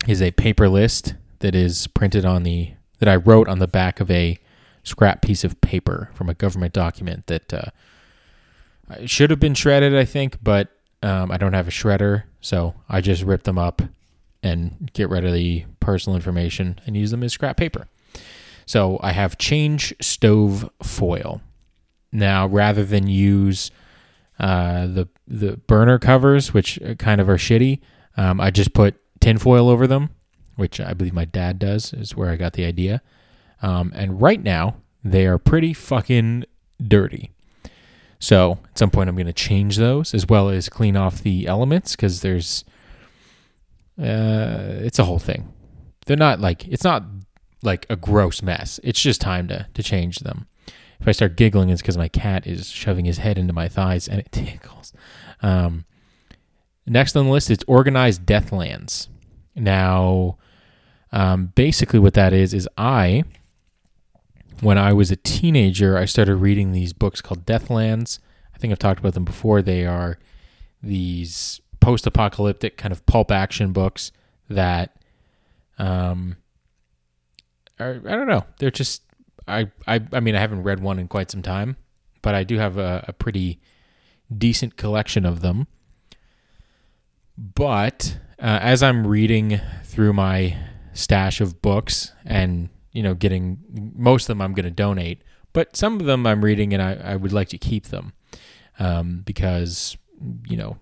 Is 0.07 0.21
a 0.21 0.31
paper 0.31 0.67
list 0.67 1.15
that 1.39 1.55
is 1.55 1.87
printed 1.87 2.25
on 2.25 2.43
the 2.43 2.73
that 2.99 3.07
I 3.07 3.15
wrote 3.15 3.47
on 3.47 3.59
the 3.59 3.67
back 3.67 3.99
of 3.99 4.11
a 4.11 4.37
scrap 4.83 5.21
piece 5.21 5.43
of 5.43 5.59
paper 5.61 6.09
from 6.13 6.29
a 6.29 6.33
government 6.33 6.73
document 6.73 7.27
that 7.27 7.53
uh, 7.53 7.69
should 9.05 9.29
have 9.29 9.39
been 9.39 9.53
shredded, 9.53 9.95
I 9.95 10.05
think, 10.05 10.37
but 10.43 10.69
um, 11.01 11.31
I 11.31 11.37
don't 11.37 11.53
have 11.53 11.67
a 11.67 11.71
shredder, 11.71 12.23
so 12.41 12.75
I 12.89 13.01
just 13.01 13.23
rip 13.23 13.43
them 13.43 13.57
up 13.57 13.81
and 14.41 14.89
get 14.93 15.09
rid 15.09 15.25
of 15.25 15.33
the 15.33 15.65
personal 15.79 16.15
information 16.15 16.79
and 16.85 16.95
use 16.97 17.11
them 17.11 17.23
as 17.23 17.33
scrap 17.33 17.57
paper. 17.57 17.87
So 18.65 18.99
I 19.01 19.11
have 19.11 19.37
change 19.37 19.93
stove 20.01 20.69
foil. 20.81 21.41
Now, 22.11 22.47
rather 22.47 22.85
than 22.85 23.07
use 23.07 23.71
uh, 24.39 24.87
the 24.87 25.09
the 25.27 25.57
burner 25.57 25.99
covers, 25.99 26.53
which 26.53 26.79
kind 26.99 27.19
of 27.19 27.29
are 27.29 27.37
shitty, 27.37 27.79
um, 28.17 28.39
I 28.39 28.51
just 28.51 28.73
put 28.73 28.95
tinfoil 29.19 29.69
over 29.69 29.87
them 29.87 30.09
which 30.55 30.79
I 30.79 30.93
believe 30.93 31.13
my 31.13 31.25
dad 31.25 31.59
does, 31.59 31.93
is 31.93 32.15
where 32.15 32.29
I 32.29 32.35
got 32.35 32.53
the 32.53 32.65
idea. 32.65 33.01
Um, 33.63 33.93
and 33.95 34.21
right 34.21 34.43
now, 34.43 34.75
they 35.03 35.25
are 35.25 35.39
pretty 35.39 35.73
fucking 35.73 36.43
dirty. 36.85 37.31
So 38.19 38.59
at 38.69 38.77
some 38.77 38.91
point, 38.91 39.09
I'm 39.09 39.15
going 39.15 39.25
to 39.25 39.33
change 39.33 39.77
those 39.77 40.13
as 40.13 40.27
well 40.27 40.49
as 40.49 40.69
clean 40.69 40.95
off 40.95 41.23
the 41.23 41.47
elements 41.47 41.95
because 41.95 42.21
there's, 42.21 42.63
uh, 43.99 44.83
it's 44.83 44.99
a 44.99 45.05
whole 45.05 45.19
thing. 45.19 45.51
They're 46.05 46.17
not 46.17 46.39
like, 46.39 46.67
it's 46.67 46.83
not 46.83 47.03
like 47.63 47.85
a 47.89 47.95
gross 47.95 48.41
mess. 48.41 48.79
It's 48.83 49.01
just 49.01 49.21
time 49.21 49.47
to, 49.47 49.65
to 49.73 49.81
change 49.81 50.19
them. 50.19 50.47
If 50.99 51.07
I 51.07 51.11
start 51.11 51.37
giggling, 51.37 51.69
it's 51.69 51.81
because 51.81 51.97
my 51.97 52.07
cat 52.09 52.45
is 52.45 52.69
shoving 52.69 53.05
his 53.05 53.17
head 53.17 53.37
into 53.37 53.53
my 53.53 53.67
thighs 53.67 54.07
and 54.07 54.19
it 54.19 54.29
tickles. 54.31 54.93
Um, 55.41 55.85
next 56.85 57.15
on 57.15 57.25
the 57.25 57.31
list 57.31 57.49
is 57.49 57.59
organized 57.67 58.25
deathlands. 58.25 59.07
Now, 59.55 60.37
um, 61.11 61.51
basically, 61.55 61.99
what 61.99 62.15
that 62.15 62.33
is 62.33 62.53
is 62.53 62.67
I, 62.77 63.23
when 64.63 64.77
I 64.77 64.93
was 64.93 65.11
a 65.11 65.15
teenager, 65.15 65.97
I 65.97 66.05
started 66.05 66.35
reading 66.35 66.71
these 66.71 66.93
books 66.93 67.21
called 67.21 67.45
Deathlands. 67.45 68.19
I 68.55 68.57
think 68.57 68.71
I've 68.71 68.79
talked 68.79 68.99
about 68.99 69.13
them 69.13 69.25
before. 69.25 69.61
They 69.61 69.85
are 69.85 70.17
these 70.81 71.61
post-apocalyptic 71.79 72.77
kind 72.77 72.91
of 72.91 73.05
pulp 73.05 73.31
action 73.31 73.73
books 73.73 74.11
that, 74.49 74.95
um, 75.77 76.37
are, 77.79 78.01
I 78.05 78.11
don't 78.11 78.27
know. 78.27 78.45
They're 78.57 78.71
just 78.71 79.03
I, 79.47 79.71
I 79.87 80.01
I 80.11 80.19
mean 80.19 80.35
I 80.35 80.39
haven't 80.39 80.63
read 80.63 80.79
one 80.79 80.99
in 80.99 81.07
quite 81.07 81.31
some 81.31 81.41
time, 81.41 81.77
but 82.21 82.35
I 82.35 82.43
do 82.43 82.57
have 82.57 82.77
a, 82.77 83.05
a 83.07 83.13
pretty 83.13 83.59
decent 84.35 84.77
collection 84.77 85.25
of 85.25 85.41
them. 85.41 85.67
But 87.37 88.19
uh, 88.39 88.59
as 88.61 88.83
I'm 88.83 89.07
reading 89.07 89.59
through 89.83 90.13
my 90.13 90.57
stash 90.93 91.41
of 91.41 91.61
books 91.61 92.13
and 92.25 92.69
you 92.93 93.03
know 93.03 93.13
getting 93.13 93.59
most 93.95 94.23
of 94.23 94.27
them 94.29 94.41
I'm 94.41 94.53
going 94.53 94.65
to 94.65 94.71
donate 94.71 95.21
but 95.51 95.75
some 95.75 95.99
of 95.99 96.05
them 96.05 96.25
I'm 96.25 96.43
reading 96.43 96.73
and 96.73 96.81
I, 96.81 96.93
I 96.93 97.15
would 97.15 97.33
like 97.33 97.49
to 97.49 97.57
keep 97.57 97.87
them 97.87 98.13
um, 98.79 99.21
because 99.25 99.97
you 100.47 100.57
know 100.57 100.77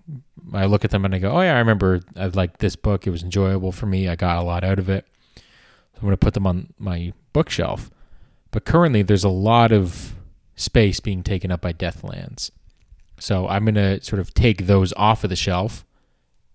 I 0.52 0.66
look 0.66 0.84
at 0.84 0.90
them 0.90 1.04
and 1.04 1.14
I 1.14 1.18
go, 1.18 1.30
oh 1.30 1.40
yeah, 1.40 1.54
I 1.54 1.58
remember 1.58 2.00
I 2.16 2.26
liked 2.26 2.58
this 2.60 2.76
book. 2.76 3.06
It 3.06 3.10
was 3.10 3.22
enjoyable 3.22 3.72
for 3.72 3.86
me. 3.86 4.08
I 4.08 4.16
got 4.16 4.38
a 4.38 4.42
lot 4.42 4.64
out 4.64 4.78
of 4.78 4.88
it. 4.88 5.06
So 5.36 5.42
I'm 5.96 6.02
going 6.02 6.12
to 6.12 6.16
put 6.16 6.34
them 6.34 6.46
on 6.46 6.72
my 6.78 7.12
bookshelf. 7.32 7.90
But 8.50 8.64
currently, 8.64 9.02
there's 9.02 9.24
a 9.24 9.30
lot 9.30 9.72
of 9.72 10.14
space 10.56 11.00
being 11.00 11.22
taken 11.22 11.50
up 11.50 11.60
by 11.60 11.72
Deathlands. 11.72 12.50
So 13.18 13.48
I'm 13.48 13.64
going 13.64 13.76
to 13.76 14.02
sort 14.02 14.20
of 14.20 14.34
take 14.34 14.66
those 14.66 14.92
off 14.94 15.24
of 15.24 15.30
the 15.30 15.36
shelf 15.36 15.84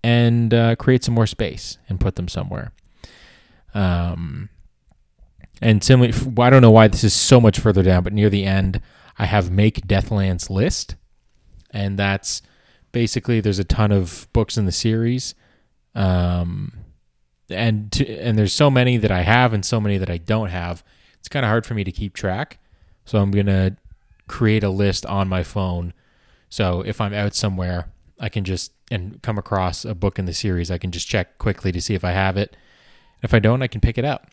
and 0.04 0.54
uh, 0.54 0.76
create 0.76 1.04
some 1.04 1.16
more 1.16 1.28
space 1.28 1.78
and 1.90 2.00
put 2.00 2.16
them 2.16 2.28
somewhere. 2.28 2.72
Um, 3.74 4.50
and 5.62 5.84
similarly, 5.84 6.18
I 6.38 6.50
don't 6.50 6.62
know 6.62 6.72
why 6.72 6.88
this 6.88 7.04
is 7.04 7.14
so 7.14 7.42
much 7.42 7.60
further 7.60 7.84
down, 7.84 8.04
but 8.04 8.14
near 8.14 8.30
the 8.30 8.46
end, 8.46 8.82
I 9.18 9.26
have 9.26 9.52
Make 9.52 9.88
Deathlands 9.88 10.50
list. 10.50 10.96
And 11.72 11.98
that's 11.98 12.42
basically 12.92 13.42
there's 13.42 13.60
a 13.60 13.64
ton 13.64 13.92
of 13.92 14.28
books 14.34 14.58
in 14.58 14.66
the 14.66 14.72
series. 14.72 15.36
Um, 15.96 16.74
and 17.50 17.92
to, 17.94 18.08
and 18.08 18.38
there's 18.38 18.54
so 18.54 18.70
many 18.70 18.98
that 18.98 19.12
I 19.12 19.22
have 19.22 19.54
and 19.54 19.66
so 19.66 19.80
many 19.80 19.98
that 19.98 20.10
I 20.10 20.18
don't 20.18 20.50
have. 20.50 20.84
It's 21.20 21.28
kind 21.28 21.46
of 21.46 21.50
hard 21.50 21.66
for 21.66 21.74
me 21.74 21.84
to 21.84 21.92
keep 21.92 22.14
track. 22.14 22.60
So 23.06 23.20
I'm 23.20 23.32
going 23.32 23.48
to 23.48 23.78
create 24.28 24.64
a 24.64 24.70
list 24.70 25.06
on 25.06 25.28
my 25.28 25.44
phone. 25.44 25.94
So 26.50 26.82
if 26.82 27.02
I'm 27.02 27.14
out 27.14 27.34
somewhere, 27.34 27.92
I 28.20 28.30
can 28.30 28.44
just 28.44 28.74
and 28.90 29.22
come 29.22 29.38
across 29.38 29.84
a 29.86 29.96
book 29.96 30.18
in 30.18 30.26
the 30.26 30.34
series, 30.34 30.72
I 30.72 30.78
can 30.78 30.92
just 30.92 31.08
check 31.08 31.38
quickly 31.40 31.72
to 31.72 31.82
see 31.82 31.94
if 31.94 32.04
I 32.04 32.12
have 32.12 32.38
it. 32.38 32.56
If 33.22 33.34
I 33.34 33.40
don't, 33.40 33.62
I 33.62 33.68
can 33.68 33.82
pick 33.82 33.98
it 33.98 34.06
up. 34.06 34.30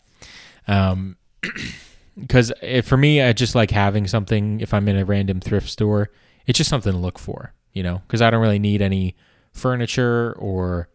Um, 0.67 1.17
because 2.19 2.51
for 2.83 2.97
me, 2.97 3.21
I 3.21 3.33
just 3.33 3.55
like 3.55 3.71
having 3.71 4.07
something. 4.07 4.61
If 4.61 4.73
I'm 4.73 4.87
in 4.87 4.97
a 4.97 5.05
random 5.05 5.39
thrift 5.39 5.69
store, 5.69 6.09
it's 6.45 6.57
just 6.57 6.69
something 6.69 6.91
to 6.91 6.97
look 6.97 7.19
for, 7.19 7.53
you 7.73 7.83
know, 7.83 8.01
because 8.07 8.21
I 8.21 8.29
don't 8.29 8.41
really 8.41 8.59
need 8.59 8.81
any 8.81 9.15
furniture 9.51 10.33
or 10.37 10.89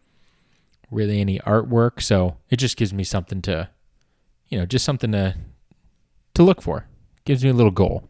really 0.89 1.21
any 1.21 1.39
artwork. 1.39 2.01
So 2.01 2.37
it 2.49 2.57
just 2.57 2.77
gives 2.77 2.93
me 2.93 3.03
something 3.03 3.41
to, 3.43 3.69
you 4.49 4.57
know, 4.57 4.65
just 4.65 4.85
something 4.85 5.11
to 5.11 5.35
to 6.33 6.43
look 6.43 6.61
for. 6.61 6.87
Gives 7.25 7.43
me 7.43 7.49
a 7.49 7.53
little 7.53 7.71
goal. 7.71 8.09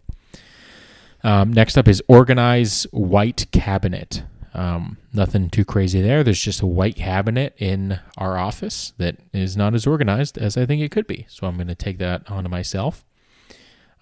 Um, 1.24 1.54
next 1.54 1.78
up 1.78 1.88
is 1.88 2.02
organize 2.08 2.88
white 2.92 3.46
cabinet. 3.52 4.24
Um, 4.54 4.98
nothing 5.14 5.50
too 5.50 5.64
crazy 5.64 6.02
there. 6.02 6.24
There's 6.24 6.42
just 6.42 6.62
a 6.62 6.66
white 6.66 6.96
cabinet 6.96 7.56
in 7.58 8.00
our 8.18 8.38
office 8.38 8.94
that 8.98 9.18
is 9.34 9.56
not 9.56 9.74
as 9.74 9.88
organized 9.88 10.38
as 10.38 10.58
I 10.58 10.66
think 10.66 10.82
it 10.82 10.92
could 10.92 11.08
be. 11.08 11.26
So 11.30 11.48
I'm 11.48 11.56
going 11.56 11.68
to 11.68 11.76
take 11.76 12.00
that 12.00 12.30
onto 12.30 12.50
myself. 12.50 13.06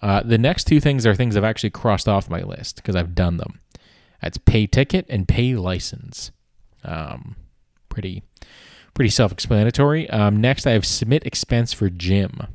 Uh, 0.02 0.22
the 0.22 0.38
next 0.38 0.64
two 0.64 0.80
things 0.80 1.06
are 1.06 1.14
things 1.14 1.36
I've 1.36 1.44
actually 1.44 1.70
crossed 1.70 2.08
off 2.08 2.30
my 2.30 2.42
list 2.42 2.76
because 2.76 2.96
I've 2.96 3.14
done 3.14 3.36
them. 3.36 3.60
That's 4.22 4.38
pay 4.38 4.66
ticket 4.66 5.06
and 5.08 5.28
pay 5.28 5.54
license. 5.54 6.30
Um, 6.84 7.36
pretty, 7.88 8.22
pretty 8.94 9.10
self-explanatory. 9.10 10.10
Um, 10.10 10.40
next, 10.40 10.66
I 10.66 10.72
have 10.72 10.86
submit 10.86 11.26
expense 11.26 11.72
for 11.72 11.90
gym. 11.90 12.46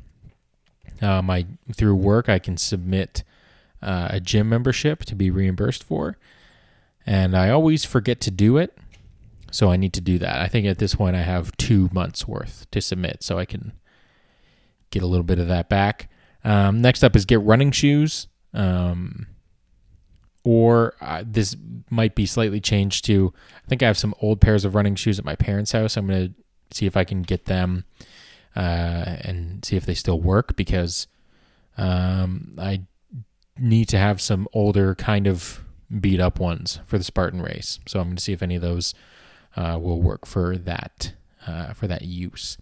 My 1.00 1.46
through 1.72 1.94
work, 1.96 2.28
I 2.28 2.38
can 2.38 2.56
submit 2.56 3.22
uh, 3.82 4.08
a 4.10 4.20
gym 4.20 4.48
membership 4.48 5.04
to 5.04 5.14
be 5.14 5.30
reimbursed 5.30 5.84
for, 5.84 6.18
and 7.06 7.36
I 7.36 7.50
always 7.50 7.84
forget 7.84 8.20
to 8.22 8.30
do 8.30 8.56
it. 8.56 8.76
So 9.52 9.70
I 9.70 9.76
need 9.76 9.92
to 9.94 10.00
do 10.00 10.18
that. 10.18 10.40
I 10.40 10.48
think 10.48 10.66
at 10.66 10.78
this 10.78 10.96
point 10.96 11.16
I 11.16 11.22
have 11.22 11.56
two 11.56 11.88
months 11.92 12.26
worth 12.26 12.66
to 12.72 12.80
submit, 12.80 13.22
so 13.22 13.38
I 13.38 13.44
can 13.44 13.72
get 14.90 15.02
a 15.02 15.06
little 15.06 15.24
bit 15.24 15.38
of 15.38 15.48
that 15.48 15.68
back. 15.68 16.10
Um, 16.44 16.82
next 16.82 17.02
up 17.02 17.16
is 17.16 17.24
get 17.24 17.40
running 17.40 17.70
shoes. 17.70 18.26
Um, 18.52 19.26
or 20.44 20.94
uh, 21.00 21.24
this 21.26 21.56
might 21.90 22.14
be 22.14 22.24
slightly 22.24 22.60
changed 22.60 23.04
to 23.04 23.34
I 23.64 23.68
think 23.68 23.82
I 23.82 23.86
have 23.86 23.98
some 23.98 24.14
old 24.20 24.40
pairs 24.40 24.64
of 24.64 24.76
running 24.76 24.94
shoes 24.94 25.18
at 25.18 25.24
my 25.24 25.34
parents' 25.34 25.72
house. 25.72 25.96
I'm 25.96 26.06
going 26.06 26.28
to 26.28 26.76
see 26.76 26.86
if 26.86 26.96
I 26.96 27.02
can 27.02 27.22
get 27.22 27.46
them 27.46 27.84
uh, 28.54 29.16
and 29.22 29.64
see 29.64 29.76
if 29.76 29.86
they 29.86 29.94
still 29.94 30.20
work 30.20 30.56
because 30.56 31.08
um, 31.76 32.56
I 32.58 32.82
need 33.58 33.88
to 33.88 33.98
have 33.98 34.20
some 34.20 34.46
older 34.52 34.94
kind 34.94 35.26
of 35.26 35.64
beat 36.00 36.20
up 36.20 36.40
ones 36.40 36.80
for 36.86 36.98
the 36.98 37.04
Spartan 37.04 37.42
race. 37.42 37.78
So 37.86 38.00
I'm 38.00 38.08
going 38.08 38.16
to 38.16 38.22
see 38.22 38.32
if 38.32 38.42
any 38.42 38.56
of 38.56 38.62
those 38.62 38.94
uh, 39.56 39.78
will 39.80 40.00
work 40.00 40.26
for 40.26 40.56
that 40.56 41.12
uh, 41.46 41.72
for 41.72 41.86
that 41.86 42.02
use. 42.02 42.58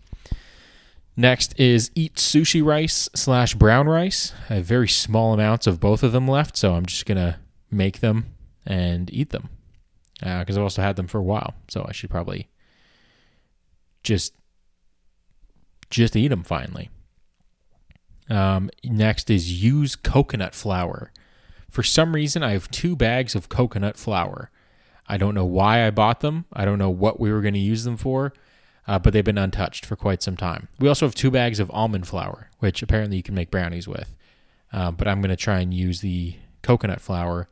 Next 1.16 1.58
is 1.58 1.90
eat 1.94 2.16
sushi 2.16 2.64
rice 2.64 3.08
slash 3.14 3.54
brown 3.54 3.86
rice. 3.86 4.32
I 4.50 4.54
have 4.54 4.64
very 4.64 4.88
small 4.88 5.32
amounts 5.32 5.66
of 5.66 5.80
both 5.80 6.02
of 6.02 6.12
them 6.12 6.26
left, 6.26 6.56
so 6.56 6.74
I'm 6.74 6.86
just 6.86 7.06
gonna 7.06 7.38
make 7.70 8.00
them 8.00 8.26
and 8.66 9.12
eat 9.12 9.30
them 9.30 9.48
because 10.18 10.56
uh, 10.56 10.60
I've 10.60 10.64
also 10.64 10.82
had 10.82 10.96
them 10.96 11.06
for 11.06 11.18
a 11.18 11.22
while. 11.22 11.54
So 11.68 11.84
I 11.88 11.92
should 11.92 12.10
probably 12.10 12.48
just 14.02 14.34
just 15.90 16.16
eat 16.16 16.28
them 16.28 16.42
finally. 16.42 16.90
Um, 18.28 18.70
next 18.82 19.30
is 19.30 19.62
use 19.62 19.96
coconut 19.96 20.54
flour. 20.54 21.12
For 21.74 21.82
some 21.82 22.14
reason, 22.14 22.42
I 22.42 22.52
have 22.52 22.70
two 22.70 22.94
bags 22.94 23.34
of 23.34 23.48
coconut 23.48 23.96
flour. 23.96 24.50
I 25.06 25.16
don't 25.16 25.34
know 25.34 25.44
why 25.44 25.86
I 25.86 25.90
bought 25.90 26.20
them. 26.20 26.44
I 26.52 26.64
don't 26.64 26.78
know 26.78 26.90
what 26.90 27.20
we 27.20 27.32
were 27.32 27.40
going 27.42 27.54
to 27.54 27.60
use 27.60 27.84
them 27.84 27.96
for 27.96 28.32
uh, 28.86 28.98
but 28.98 29.12
they've 29.12 29.24
been 29.24 29.38
untouched 29.38 29.86
for 29.86 29.96
quite 29.96 30.22
some 30.22 30.36
time. 30.36 30.68
We 30.78 30.88
also 30.88 31.06
have 31.06 31.14
two 31.14 31.30
bags 31.30 31.58
of 31.58 31.70
almond 31.70 32.06
flour, 32.06 32.50
which 32.58 32.82
apparently 32.82 33.16
you 33.16 33.22
can 33.22 33.34
make 33.34 33.50
brownies 33.50 33.88
with. 33.88 34.14
Uh, 34.72 34.90
but 34.90 35.08
I'm 35.08 35.20
going 35.20 35.30
to 35.30 35.36
try 35.36 35.60
and 35.60 35.72
use 35.72 36.00
the 36.00 36.36
coconut 36.62 37.00
flour 37.00 37.48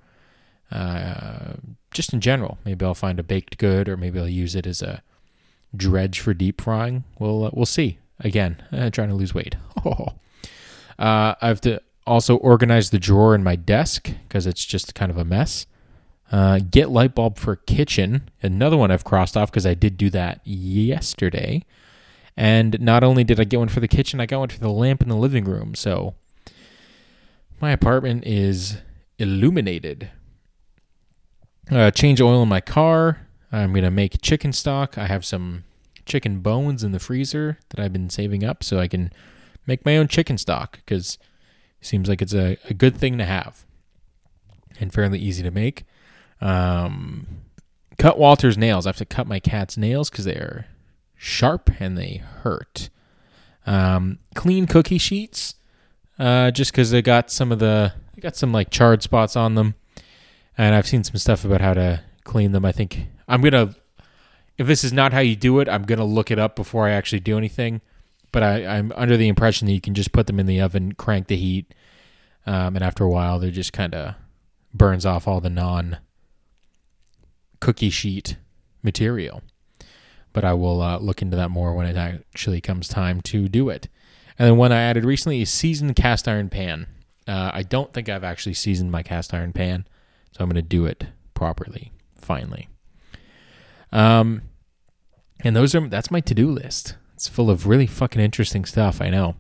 uh, 0.70 1.54
just 1.92 2.12
in 2.12 2.20
general. 2.20 2.58
Maybe 2.64 2.85
I'll 2.85 2.94
find 2.94 3.18
a 3.18 3.22
baked 3.22 3.58
good, 3.58 3.88
or 3.88 3.96
maybe 3.96 4.18
I'll 4.18 4.28
use 4.28 4.54
it 4.54 4.66
as 4.66 4.82
a 4.82 5.02
dredge 5.74 6.20
for 6.20 6.35
deep 6.35 6.61
frying. 6.61 7.04
We'll 7.18 7.46
uh, 7.46 7.50
we'll 7.52 7.66
see. 7.66 7.98
Again, 8.20 8.62
trying 8.92 9.08
to 9.08 9.14
lose 9.14 9.35
weight. 9.35 9.56
Uh, 10.98 11.35
I 11.40 11.48
have 11.48 11.61
to 11.62 11.82
also 12.06 12.36
organize 12.36 12.90
the 12.90 12.98
drawer 12.98 13.34
in 13.34 13.42
my 13.44 13.56
desk 13.56 14.10
because 14.28 14.46
it's 14.46 14.64
just 14.64 14.94
kind 14.94 15.10
of 15.10 15.18
a 15.18 15.24
mess. 15.24 15.66
Uh, 16.30 16.60
get 16.70 16.90
light 16.90 17.14
bulb 17.14 17.38
for 17.38 17.56
kitchen. 17.56 18.30
Another 18.42 18.76
one 18.76 18.90
I've 18.90 19.04
crossed 19.04 19.36
off 19.36 19.50
because 19.50 19.66
I 19.66 19.74
did 19.74 19.96
do 19.96 20.08
that 20.10 20.40
yesterday. 20.44 21.64
And 22.36 22.80
not 22.80 23.04
only 23.04 23.24
did 23.24 23.38
I 23.38 23.44
get 23.44 23.58
one 23.58 23.68
for 23.68 23.80
the 23.80 23.88
kitchen, 23.88 24.20
I 24.20 24.26
got 24.26 24.38
one 24.38 24.48
for 24.48 24.58
the 24.58 24.70
lamp 24.70 25.02
in 25.02 25.08
the 25.08 25.16
living 25.16 25.44
room. 25.44 25.74
So 25.74 26.14
my 27.60 27.70
apartment 27.70 28.26
is 28.26 28.78
illuminated. 29.18 30.10
Uh, 31.70 31.90
change 31.90 32.20
oil 32.20 32.42
in 32.42 32.48
my 32.48 32.60
car. 32.60 33.26
I'm 33.52 33.72
going 33.72 33.84
to 33.84 33.90
make 33.90 34.22
chicken 34.22 34.52
stock. 34.52 34.96
I 34.96 35.06
have 35.06 35.24
some 35.24 35.64
chicken 36.06 36.40
bones 36.40 36.82
in 36.82 36.92
the 36.92 36.98
freezer 36.98 37.58
that 37.68 37.78
I've 37.78 37.92
been 37.92 38.10
saving 38.10 38.42
up 38.42 38.64
so 38.64 38.78
I 38.78 38.88
can 38.88 39.12
make 39.66 39.84
my 39.84 39.96
own 39.96 40.08
chicken 40.08 40.38
stock 40.38 40.78
because 40.84 41.18
seems 41.82 42.08
like 42.08 42.22
it's 42.22 42.34
a, 42.34 42.56
a 42.68 42.74
good 42.74 42.96
thing 42.96 43.18
to 43.18 43.24
have 43.24 43.64
and 44.80 44.92
fairly 44.92 45.18
easy 45.18 45.42
to 45.42 45.50
make. 45.50 45.84
Um, 46.40 47.26
cut 47.98 48.18
Walter's 48.18 48.58
nails. 48.58 48.86
I 48.86 48.90
have 48.90 48.96
to 48.96 49.04
cut 49.04 49.26
my 49.26 49.40
cat's 49.40 49.76
nails 49.76 50.10
because 50.10 50.24
they 50.24 50.34
are 50.34 50.66
sharp 51.16 51.70
and 51.78 51.96
they 51.96 52.22
hurt. 52.42 52.90
Um, 53.64 54.18
clean 54.34 54.66
cookie 54.66 54.98
sheets, 54.98 55.54
uh, 56.18 56.50
just 56.50 56.72
because 56.72 56.90
they 56.90 57.00
got 57.00 57.30
some 57.30 57.52
of 57.52 57.60
the, 57.60 57.92
they 58.14 58.20
got 58.20 58.34
some 58.34 58.52
like 58.52 58.70
charred 58.70 59.02
spots 59.02 59.36
on 59.36 59.54
them, 59.54 59.76
and 60.58 60.74
I've 60.74 60.86
seen 60.86 61.04
some 61.04 61.16
stuff 61.16 61.44
about 61.44 61.60
how 61.60 61.74
to 61.74 62.02
clean 62.24 62.52
them. 62.52 62.64
I 62.64 62.72
think 62.72 63.06
I'm 63.28 63.40
gonna, 63.40 63.76
if 64.58 64.66
this 64.66 64.82
is 64.82 64.92
not 64.92 65.12
how 65.12 65.20
you 65.20 65.36
do 65.36 65.60
it, 65.60 65.68
I'm 65.68 65.84
gonna 65.84 66.04
look 66.04 66.32
it 66.32 66.40
up 66.40 66.56
before 66.56 66.88
I 66.88 66.90
actually 66.90 67.20
do 67.20 67.38
anything. 67.38 67.82
But 68.32 68.42
I, 68.42 68.66
I'm 68.66 68.92
under 68.96 69.16
the 69.16 69.28
impression 69.28 69.66
that 69.66 69.72
you 69.72 69.80
can 69.80 69.94
just 69.94 70.12
put 70.12 70.26
them 70.26 70.40
in 70.40 70.46
the 70.46 70.60
oven, 70.60 70.92
crank 70.92 71.26
the 71.26 71.36
heat, 71.36 71.72
um, 72.46 72.74
and 72.74 72.84
after 72.84 73.04
a 73.04 73.10
while, 73.10 73.38
they're 73.38 73.50
just 73.50 73.72
kind 73.72 73.94
of 73.94 74.14
burns 74.74 75.06
off 75.06 75.28
all 75.28 75.40
the 75.40 75.50
non 75.50 75.98
cookie 77.60 77.90
sheet 77.90 78.36
material. 78.82 79.42
But 80.32 80.44
I 80.44 80.54
will 80.54 80.80
uh, 80.80 80.98
look 80.98 81.20
into 81.20 81.36
that 81.36 81.50
more 81.50 81.74
when 81.74 81.86
it 81.86 81.96
actually 81.96 82.60
comes 82.60 82.88
time 82.88 83.20
to 83.22 83.48
do 83.48 83.68
it. 83.68 83.88
And 84.38 84.48
then 84.48 84.56
one 84.56 84.72
I 84.72 84.80
added 84.80 85.04
recently 85.04 85.42
is 85.42 85.50
seasoned 85.50 85.94
cast 85.94 86.26
iron 86.26 86.48
pan. 86.48 86.86
Uh, 87.28 87.50
I 87.52 87.62
don't 87.62 87.92
think 87.92 88.08
I've 88.08 88.24
actually 88.24 88.54
seasoned 88.54 88.90
my 88.90 89.02
cast 89.02 89.34
iron 89.34 89.52
pan, 89.52 89.86
so 90.32 90.42
I'm 90.42 90.48
going 90.48 90.56
to 90.56 90.62
do 90.62 90.86
it 90.86 91.06
properly 91.34 91.92
finally. 92.16 92.68
Um, 93.92 94.42
and 95.44 95.54
those 95.54 95.74
are 95.74 95.86
that's 95.86 96.10
my 96.10 96.20
to 96.20 96.34
do 96.34 96.50
list. 96.50 96.96
It's 97.22 97.28
full 97.28 97.50
of 97.50 97.68
really 97.68 97.87
fucking 97.87 98.20
interesting 98.20 98.64
stuff. 98.64 99.00
I 99.00 99.08
know, 99.08 99.37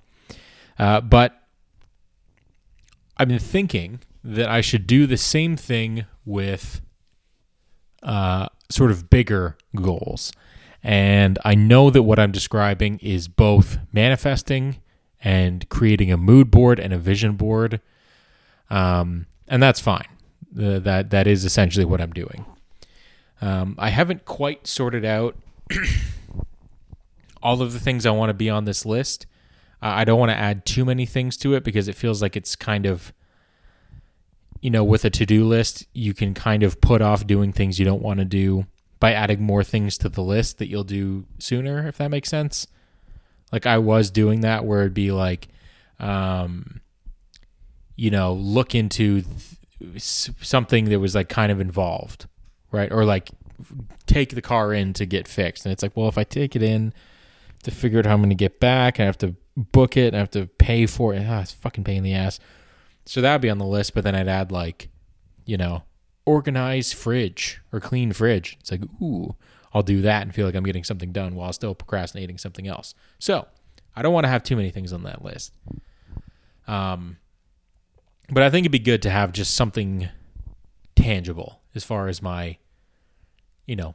uh, 0.78 1.00
but 1.00 1.36
I've 3.16 3.26
been 3.26 3.40
thinking 3.40 3.98
that 4.22 4.48
I 4.48 4.60
should 4.60 4.86
do 4.86 5.04
the 5.04 5.16
same 5.16 5.56
thing 5.56 6.06
with 6.24 6.80
uh, 8.04 8.46
sort 8.70 8.92
of 8.92 9.10
bigger 9.10 9.56
goals. 9.74 10.30
And 10.80 11.40
I 11.44 11.56
know 11.56 11.90
that 11.90 12.04
what 12.04 12.20
I'm 12.20 12.30
describing 12.30 13.00
is 13.00 13.26
both 13.26 13.78
manifesting 13.92 14.76
and 15.20 15.68
creating 15.68 16.12
a 16.12 16.16
mood 16.16 16.52
board 16.52 16.78
and 16.78 16.92
a 16.92 16.98
vision 16.98 17.32
board. 17.32 17.80
um, 18.70 19.26
and 19.48 19.60
that's 19.60 19.80
fine. 19.80 20.06
Uh, 20.56 20.78
that 20.78 21.10
that 21.10 21.26
is 21.26 21.44
essentially 21.44 21.84
what 21.84 22.00
I'm 22.00 22.12
doing. 22.12 22.46
Um, 23.40 23.74
I 23.76 23.88
haven't 23.88 24.24
quite 24.24 24.68
sorted 24.68 25.04
out 25.04 25.36
all 27.42 27.60
of 27.60 27.72
the 27.72 27.80
things 27.80 28.06
I 28.06 28.10
want 28.10 28.30
to 28.30 28.34
be 28.34 28.48
on 28.48 28.64
this 28.64 28.86
list. 28.86 29.26
Uh, 29.82 29.92
I 29.94 30.04
don't 30.04 30.18
want 30.18 30.30
to 30.30 30.36
add 30.36 30.64
too 30.64 30.84
many 30.84 31.06
things 31.06 31.36
to 31.38 31.54
it 31.54 31.64
because 31.64 31.88
it 31.88 31.96
feels 31.96 32.22
like 32.22 32.36
it's 32.36 32.54
kind 32.54 32.86
of, 32.86 33.12
you 34.60 34.70
know, 34.70 34.84
with 34.84 35.04
a 35.04 35.10
to 35.10 35.26
do 35.26 35.44
list, 35.44 35.86
you 35.92 36.14
can 36.14 36.34
kind 36.34 36.62
of 36.62 36.80
put 36.80 37.02
off 37.02 37.26
doing 37.26 37.52
things 37.52 37.78
you 37.78 37.84
don't 37.84 38.02
want 38.02 38.20
to 38.20 38.24
do 38.24 38.66
by 39.00 39.12
adding 39.12 39.42
more 39.42 39.64
things 39.64 39.98
to 39.98 40.08
the 40.08 40.22
list 40.22 40.58
that 40.58 40.68
you'll 40.68 40.84
do 40.84 41.26
sooner, 41.38 41.88
if 41.88 41.98
that 41.98 42.10
makes 42.10 42.28
sense. 42.28 42.68
Like 43.50 43.66
I 43.66 43.78
was 43.78 44.10
doing 44.10 44.42
that 44.42 44.64
where 44.64 44.82
it'd 44.82 44.94
be 44.94 45.10
like, 45.10 45.48
um, 45.98 46.80
you 47.96 48.10
know, 48.10 48.32
look 48.32 48.74
into 48.74 49.22
th- 49.22 49.98
something 50.40 50.84
that 50.86 51.00
was 51.00 51.16
like 51.16 51.28
kind 51.28 51.50
of 51.50 51.60
involved, 51.60 52.26
right? 52.70 52.92
Or 52.92 53.04
like 53.04 53.30
take 54.06 54.36
the 54.36 54.42
car 54.42 54.72
in 54.72 54.92
to 54.94 55.06
get 55.06 55.26
fixed. 55.26 55.66
And 55.66 55.72
it's 55.72 55.82
like, 55.82 55.96
well, 55.96 56.08
if 56.08 56.16
I 56.16 56.24
take 56.24 56.54
it 56.54 56.62
in 56.62 56.94
to 57.62 57.70
figure 57.70 57.98
out 57.98 58.06
how 58.06 58.14
I'm 58.14 58.20
going 58.20 58.30
to 58.30 58.34
get 58.34 58.60
back, 58.60 59.00
I 59.00 59.04
have 59.04 59.18
to 59.18 59.34
book 59.56 59.96
it, 59.96 60.14
I 60.14 60.18
have 60.18 60.30
to 60.32 60.46
pay 60.46 60.86
for 60.86 61.14
it. 61.14 61.24
Ah, 61.28 61.42
it's 61.42 61.52
fucking 61.52 61.84
pain 61.84 61.98
in 61.98 62.04
the 62.04 62.14
ass. 62.14 62.40
So 63.06 63.20
that'd 63.20 63.40
be 63.40 63.50
on 63.50 63.58
the 63.58 63.66
list, 63.66 63.94
but 63.94 64.04
then 64.04 64.14
I'd 64.14 64.28
add 64.28 64.52
like, 64.52 64.88
you 65.44 65.56
know, 65.56 65.82
organize 66.24 66.92
fridge 66.92 67.60
or 67.72 67.80
clean 67.80 68.12
fridge. 68.12 68.56
It's 68.60 68.70
like, 68.70 68.82
ooh, 69.00 69.34
I'll 69.74 69.82
do 69.82 70.02
that 70.02 70.22
and 70.22 70.34
feel 70.34 70.46
like 70.46 70.54
I'm 70.54 70.64
getting 70.64 70.84
something 70.84 71.12
done 71.12 71.34
while 71.34 71.52
still 71.52 71.74
procrastinating 71.74 72.38
something 72.38 72.68
else. 72.68 72.94
So 73.18 73.46
I 73.96 74.02
don't 74.02 74.12
want 74.12 74.24
to 74.24 74.30
have 74.30 74.42
too 74.42 74.56
many 74.56 74.70
things 74.70 74.92
on 74.92 75.02
that 75.04 75.24
list. 75.24 75.52
Um, 76.66 77.18
but 78.30 78.42
I 78.42 78.50
think 78.50 78.64
it'd 78.64 78.72
be 78.72 78.78
good 78.78 79.02
to 79.02 79.10
have 79.10 79.32
just 79.32 79.54
something 79.54 80.08
tangible 80.94 81.60
as 81.74 81.84
far 81.84 82.08
as 82.08 82.22
my, 82.22 82.58
you 83.66 83.76
know, 83.76 83.94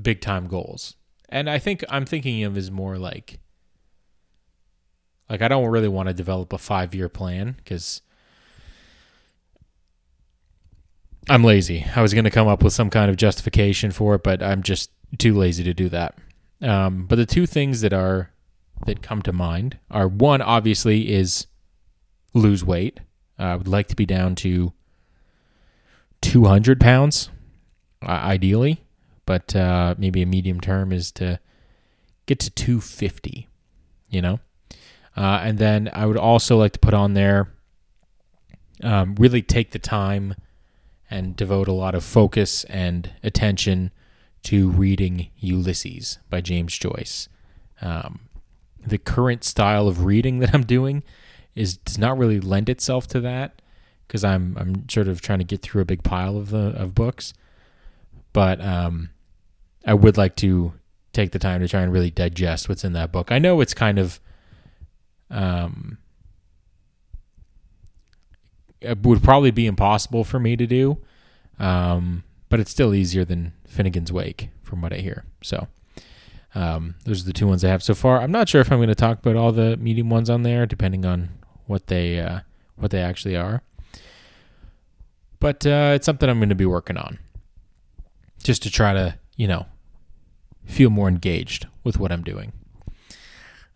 big 0.00 0.20
time 0.20 0.46
goals. 0.46 0.94
And 1.28 1.50
I 1.50 1.58
think 1.58 1.84
I'm 1.88 2.06
thinking 2.06 2.44
of 2.44 2.56
as 2.56 2.70
more 2.70 2.98
like, 2.98 3.40
like 5.28 5.42
I 5.42 5.48
don't 5.48 5.66
really 5.66 5.88
want 5.88 6.08
to 6.08 6.14
develop 6.14 6.52
a 6.52 6.58
five 6.58 6.94
year 6.94 7.08
plan 7.08 7.54
because 7.56 8.02
I'm 11.28 11.42
lazy. 11.42 11.84
I 11.94 12.02
was 12.02 12.14
going 12.14 12.24
to 12.24 12.30
come 12.30 12.46
up 12.46 12.62
with 12.62 12.72
some 12.72 12.90
kind 12.90 13.10
of 13.10 13.16
justification 13.16 13.90
for 13.90 14.14
it, 14.14 14.22
but 14.22 14.42
I'm 14.42 14.62
just 14.62 14.90
too 15.18 15.34
lazy 15.34 15.64
to 15.64 15.74
do 15.74 15.88
that. 15.88 16.16
Um, 16.62 17.06
but 17.06 17.16
the 17.16 17.26
two 17.26 17.46
things 17.46 17.80
that 17.80 17.92
are 17.92 18.30
that 18.86 19.02
come 19.02 19.22
to 19.22 19.32
mind 19.32 19.78
are 19.90 20.06
one, 20.06 20.42
obviously, 20.42 21.12
is 21.12 21.46
lose 22.34 22.64
weight. 22.64 23.00
Uh, 23.38 23.42
I 23.44 23.56
would 23.56 23.68
like 23.68 23.88
to 23.88 23.96
be 23.96 24.06
down 24.06 24.34
to 24.36 24.72
200 26.20 26.80
pounds, 26.80 27.30
uh, 28.02 28.10
ideally, 28.10 28.84
but 29.26 29.54
uh, 29.54 29.94
maybe 29.98 30.22
a 30.22 30.26
medium 30.26 30.60
term 30.60 30.92
is 30.92 31.12
to 31.12 31.38
get 32.26 32.38
to 32.40 32.50
250. 32.50 33.48
You 34.08 34.22
know, 34.22 34.40
uh, 35.16 35.40
and 35.42 35.58
then 35.58 35.90
I 35.92 36.06
would 36.06 36.16
also 36.16 36.56
like 36.56 36.72
to 36.72 36.78
put 36.78 36.94
on 36.94 37.14
there, 37.14 37.52
um, 38.82 39.16
really 39.16 39.42
take 39.42 39.72
the 39.72 39.78
time 39.78 40.34
and 41.10 41.36
devote 41.36 41.68
a 41.68 41.72
lot 41.72 41.94
of 41.94 42.04
focus 42.04 42.64
and 42.64 43.10
attention 43.22 43.90
to 44.44 44.70
reading 44.70 45.28
Ulysses 45.38 46.18
by 46.30 46.40
James 46.40 46.76
Joyce. 46.76 47.28
Um, 47.80 48.20
the 48.78 48.98
current 48.98 49.42
style 49.42 49.88
of 49.88 50.04
reading 50.04 50.38
that 50.40 50.54
I'm 50.54 50.64
doing 50.64 51.02
is 51.54 51.78
does 51.78 51.98
not 51.98 52.18
really 52.18 52.38
lend 52.38 52.68
itself 52.68 53.06
to 53.08 53.20
that 53.20 53.62
because 54.06 54.22
I'm 54.22 54.56
I'm 54.58 54.88
sort 54.88 55.08
of 55.08 55.20
trying 55.20 55.38
to 55.38 55.44
get 55.44 55.62
through 55.62 55.82
a 55.82 55.86
big 55.86 56.02
pile 56.02 56.36
of 56.36 56.50
the 56.50 56.74
of 56.76 56.94
books, 56.94 57.32
but 58.32 58.60
um, 58.60 59.10
I 59.86 59.94
would 59.94 60.16
like 60.16 60.36
to 60.36 60.74
take 61.12 61.30
the 61.30 61.38
time 61.38 61.60
to 61.60 61.68
try 61.68 61.80
and 61.80 61.92
really 61.92 62.10
digest 62.10 62.68
what's 62.68 62.84
in 62.84 62.92
that 62.92 63.12
book. 63.12 63.32
I 63.32 63.38
know 63.38 63.60
it's 63.60 63.72
kind 63.72 63.98
of 63.98 64.20
um, 65.30 65.98
it 68.80 68.98
would 69.02 69.22
probably 69.22 69.50
be 69.50 69.66
impossible 69.66 70.24
for 70.24 70.38
me 70.38 70.56
to 70.56 70.66
do, 70.66 70.98
um, 71.58 72.24
but 72.48 72.60
it's 72.60 72.70
still 72.70 72.94
easier 72.94 73.24
than 73.24 73.52
Finnegans 73.68 74.10
Wake, 74.10 74.50
from 74.62 74.82
what 74.82 74.92
I 74.92 74.96
hear. 74.96 75.24
So 75.42 75.68
um, 76.54 76.96
those 77.04 77.22
are 77.22 77.26
the 77.26 77.32
two 77.32 77.46
ones 77.46 77.64
I 77.64 77.68
have 77.68 77.82
so 77.82 77.94
far. 77.94 78.20
I'm 78.20 78.32
not 78.32 78.48
sure 78.48 78.60
if 78.60 78.70
I'm 78.70 78.78
going 78.78 78.88
to 78.88 78.94
talk 78.94 79.18
about 79.18 79.36
all 79.36 79.52
the 79.52 79.76
medium 79.76 80.10
ones 80.10 80.28
on 80.28 80.42
there, 80.42 80.66
depending 80.66 81.04
on 81.04 81.30
what 81.66 81.86
they 81.86 82.20
uh, 82.20 82.40
what 82.76 82.90
they 82.90 83.00
actually 83.00 83.36
are. 83.36 83.62
But 85.40 85.66
uh, 85.66 85.92
it's 85.94 86.06
something 86.06 86.28
I'm 86.28 86.38
going 86.38 86.48
to 86.48 86.54
be 86.54 86.66
working 86.66 86.96
on, 86.96 87.18
just 88.42 88.62
to 88.64 88.70
try 88.70 88.92
to 88.92 89.18
you 89.36 89.48
know 89.48 89.66
feel 90.66 90.90
more 90.90 91.08
engaged 91.08 91.66
with 91.84 91.98
what 91.98 92.12
I'm 92.12 92.22
doing. 92.22 92.52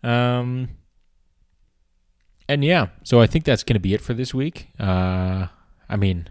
Um, 0.03 0.69
and 2.47 2.63
yeah, 2.63 2.87
so 3.03 3.21
I 3.21 3.27
think 3.27 3.45
that's 3.45 3.63
going 3.63 3.75
to 3.75 3.79
be 3.79 3.93
it 3.93 4.01
for 4.01 4.13
this 4.13 4.33
week. 4.33 4.69
Uh, 4.79 5.47
I 5.89 5.95
mean, 5.95 6.29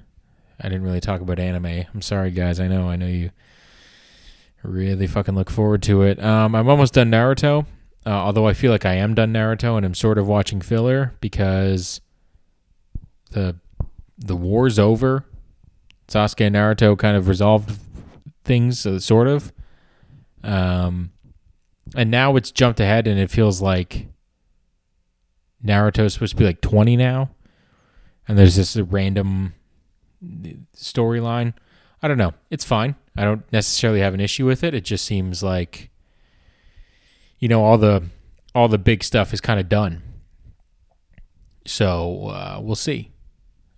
I 0.60 0.68
didn't 0.68 0.82
really 0.82 1.00
talk 1.00 1.20
about 1.20 1.38
anime. 1.38 1.86
I'm 1.92 2.02
sorry, 2.02 2.30
guys. 2.30 2.60
I 2.60 2.68
know, 2.68 2.88
I 2.88 2.96
know 2.96 3.06
you 3.06 3.30
really 4.62 5.06
fucking 5.06 5.34
look 5.34 5.50
forward 5.50 5.82
to 5.84 6.02
it. 6.02 6.22
Um, 6.22 6.54
I'm 6.54 6.68
almost 6.68 6.94
done 6.94 7.10
Naruto, 7.10 7.66
uh, 8.04 8.10
although 8.10 8.46
I 8.46 8.52
feel 8.52 8.70
like 8.70 8.84
I 8.84 8.94
am 8.94 9.14
done 9.14 9.32
Naruto, 9.32 9.76
and 9.76 9.86
I'm 9.86 9.94
sort 9.94 10.18
of 10.18 10.26
watching 10.26 10.60
filler 10.60 11.14
because 11.20 12.00
the 13.30 13.56
the 14.18 14.36
war's 14.36 14.78
over. 14.78 15.24
Sasuke 16.08 16.46
and 16.46 16.56
Naruto 16.56 16.98
kind 16.98 17.16
of 17.16 17.28
resolved 17.28 17.78
things, 18.44 18.84
uh, 18.84 18.98
sort 18.98 19.28
of. 19.28 19.52
Um, 20.42 21.12
and 21.96 22.10
now 22.10 22.36
it's 22.36 22.50
jumped 22.50 22.80
ahead, 22.80 23.06
and 23.06 23.18
it 23.18 23.30
feels 23.30 23.60
like 23.60 24.08
Naruto 25.64 26.04
is 26.04 26.14
supposed 26.14 26.32
to 26.32 26.36
be 26.36 26.44
like 26.44 26.60
20 26.60 26.96
now, 26.96 27.30
and 28.26 28.38
there's 28.38 28.56
this 28.56 28.76
random 28.76 29.54
storyline. 30.76 31.54
I 32.02 32.08
don't 32.08 32.18
know. 32.18 32.34
It's 32.50 32.64
fine. 32.64 32.94
I 33.16 33.24
don't 33.24 33.50
necessarily 33.52 34.00
have 34.00 34.14
an 34.14 34.20
issue 34.20 34.46
with 34.46 34.64
it. 34.64 34.74
It 34.74 34.84
just 34.84 35.04
seems 35.04 35.42
like 35.42 35.90
you 37.38 37.48
know 37.48 37.62
all 37.62 37.76
the 37.76 38.04
all 38.54 38.68
the 38.68 38.78
big 38.78 39.04
stuff 39.04 39.34
is 39.34 39.40
kind 39.40 39.60
of 39.60 39.68
done. 39.68 40.02
So 41.66 42.28
uh, 42.28 42.60
we'll 42.62 42.76
see. 42.76 43.12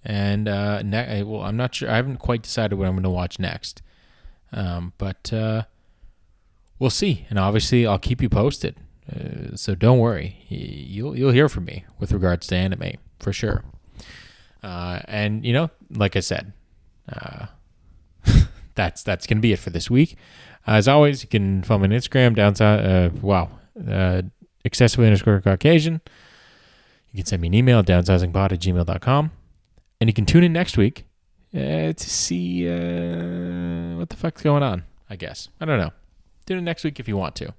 And 0.04 0.48
uh, 0.48 0.82
ne- 0.82 1.22
well, 1.22 1.42
I'm 1.42 1.56
not 1.56 1.74
sure. 1.74 1.90
I 1.90 1.96
haven't 1.96 2.18
quite 2.18 2.42
decided 2.42 2.76
what 2.76 2.86
I'm 2.86 2.94
going 2.94 3.02
to 3.04 3.10
watch 3.10 3.38
next. 3.38 3.82
Um, 4.52 4.92
but 4.98 5.32
uh, 5.32 5.64
we'll 6.82 6.90
see. 6.90 7.26
And 7.30 7.38
obviously, 7.38 7.86
I'll 7.86 7.98
keep 7.98 8.20
you 8.20 8.28
posted. 8.28 8.76
Uh, 9.10 9.54
so 9.54 9.74
don't 9.74 9.98
worry, 9.98 10.44
you'll 10.48 11.16
you'll 11.16 11.32
hear 11.32 11.48
from 11.48 11.64
me 11.64 11.84
with 11.98 12.12
regards 12.12 12.46
to 12.48 12.56
anime 12.56 12.94
for 13.20 13.32
sure. 13.32 13.64
Uh, 14.62 15.00
and 15.06 15.44
you 15.44 15.52
know, 15.52 15.70
like 15.90 16.16
I 16.16 16.20
said, 16.20 16.52
uh, 17.10 17.46
that's 18.74 19.02
that's 19.02 19.26
gonna 19.26 19.40
be 19.40 19.52
it 19.52 19.58
for 19.58 19.70
this 19.70 19.88
week. 19.88 20.16
As 20.66 20.86
always, 20.86 21.22
you 21.22 21.28
can 21.28 21.62
follow 21.62 21.80
me 21.80 21.94
on 21.94 22.00
Instagram, 22.00 22.34
downside. 22.36 22.84
Uh, 22.84 23.10
wow, 23.20 23.50
uh, 23.88 24.22
excessively 24.64 25.06
underscore 25.06 25.40
Caucasian. 25.40 26.00
You 27.12 27.18
can 27.18 27.26
send 27.26 27.42
me 27.42 27.48
an 27.48 27.54
email 27.54 27.82
downsizingpod 27.82 28.52
at 28.52 28.60
gmail.com. 28.60 29.30
And 30.00 30.08
you 30.08 30.14
can 30.14 30.26
tune 30.26 30.42
in 30.42 30.52
next 30.52 30.76
week 30.76 31.04
uh, 31.54 31.92
to 31.92 32.10
see 32.10 32.68
uh, 32.68 33.98
what 33.98 34.08
the 34.08 34.16
fuck's 34.16 34.42
going 34.42 34.62
on, 34.62 34.84
I 35.10 35.16
guess. 35.16 35.48
I 35.60 35.64
don't 35.64 35.78
know. 35.78 35.92
Tune 36.46 36.58
it 36.58 36.62
next 36.62 36.84
week 36.84 36.98
if 37.00 37.08
you 37.08 37.16
want 37.16 37.34
to. 37.36 37.54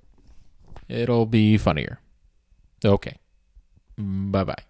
It'll 0.90 1.26
be 1.26 1.58
funnier. 1.58 2.00
Okay. 2.84 3.18
Bye 3.98 4.44
bye. 4.44 4.64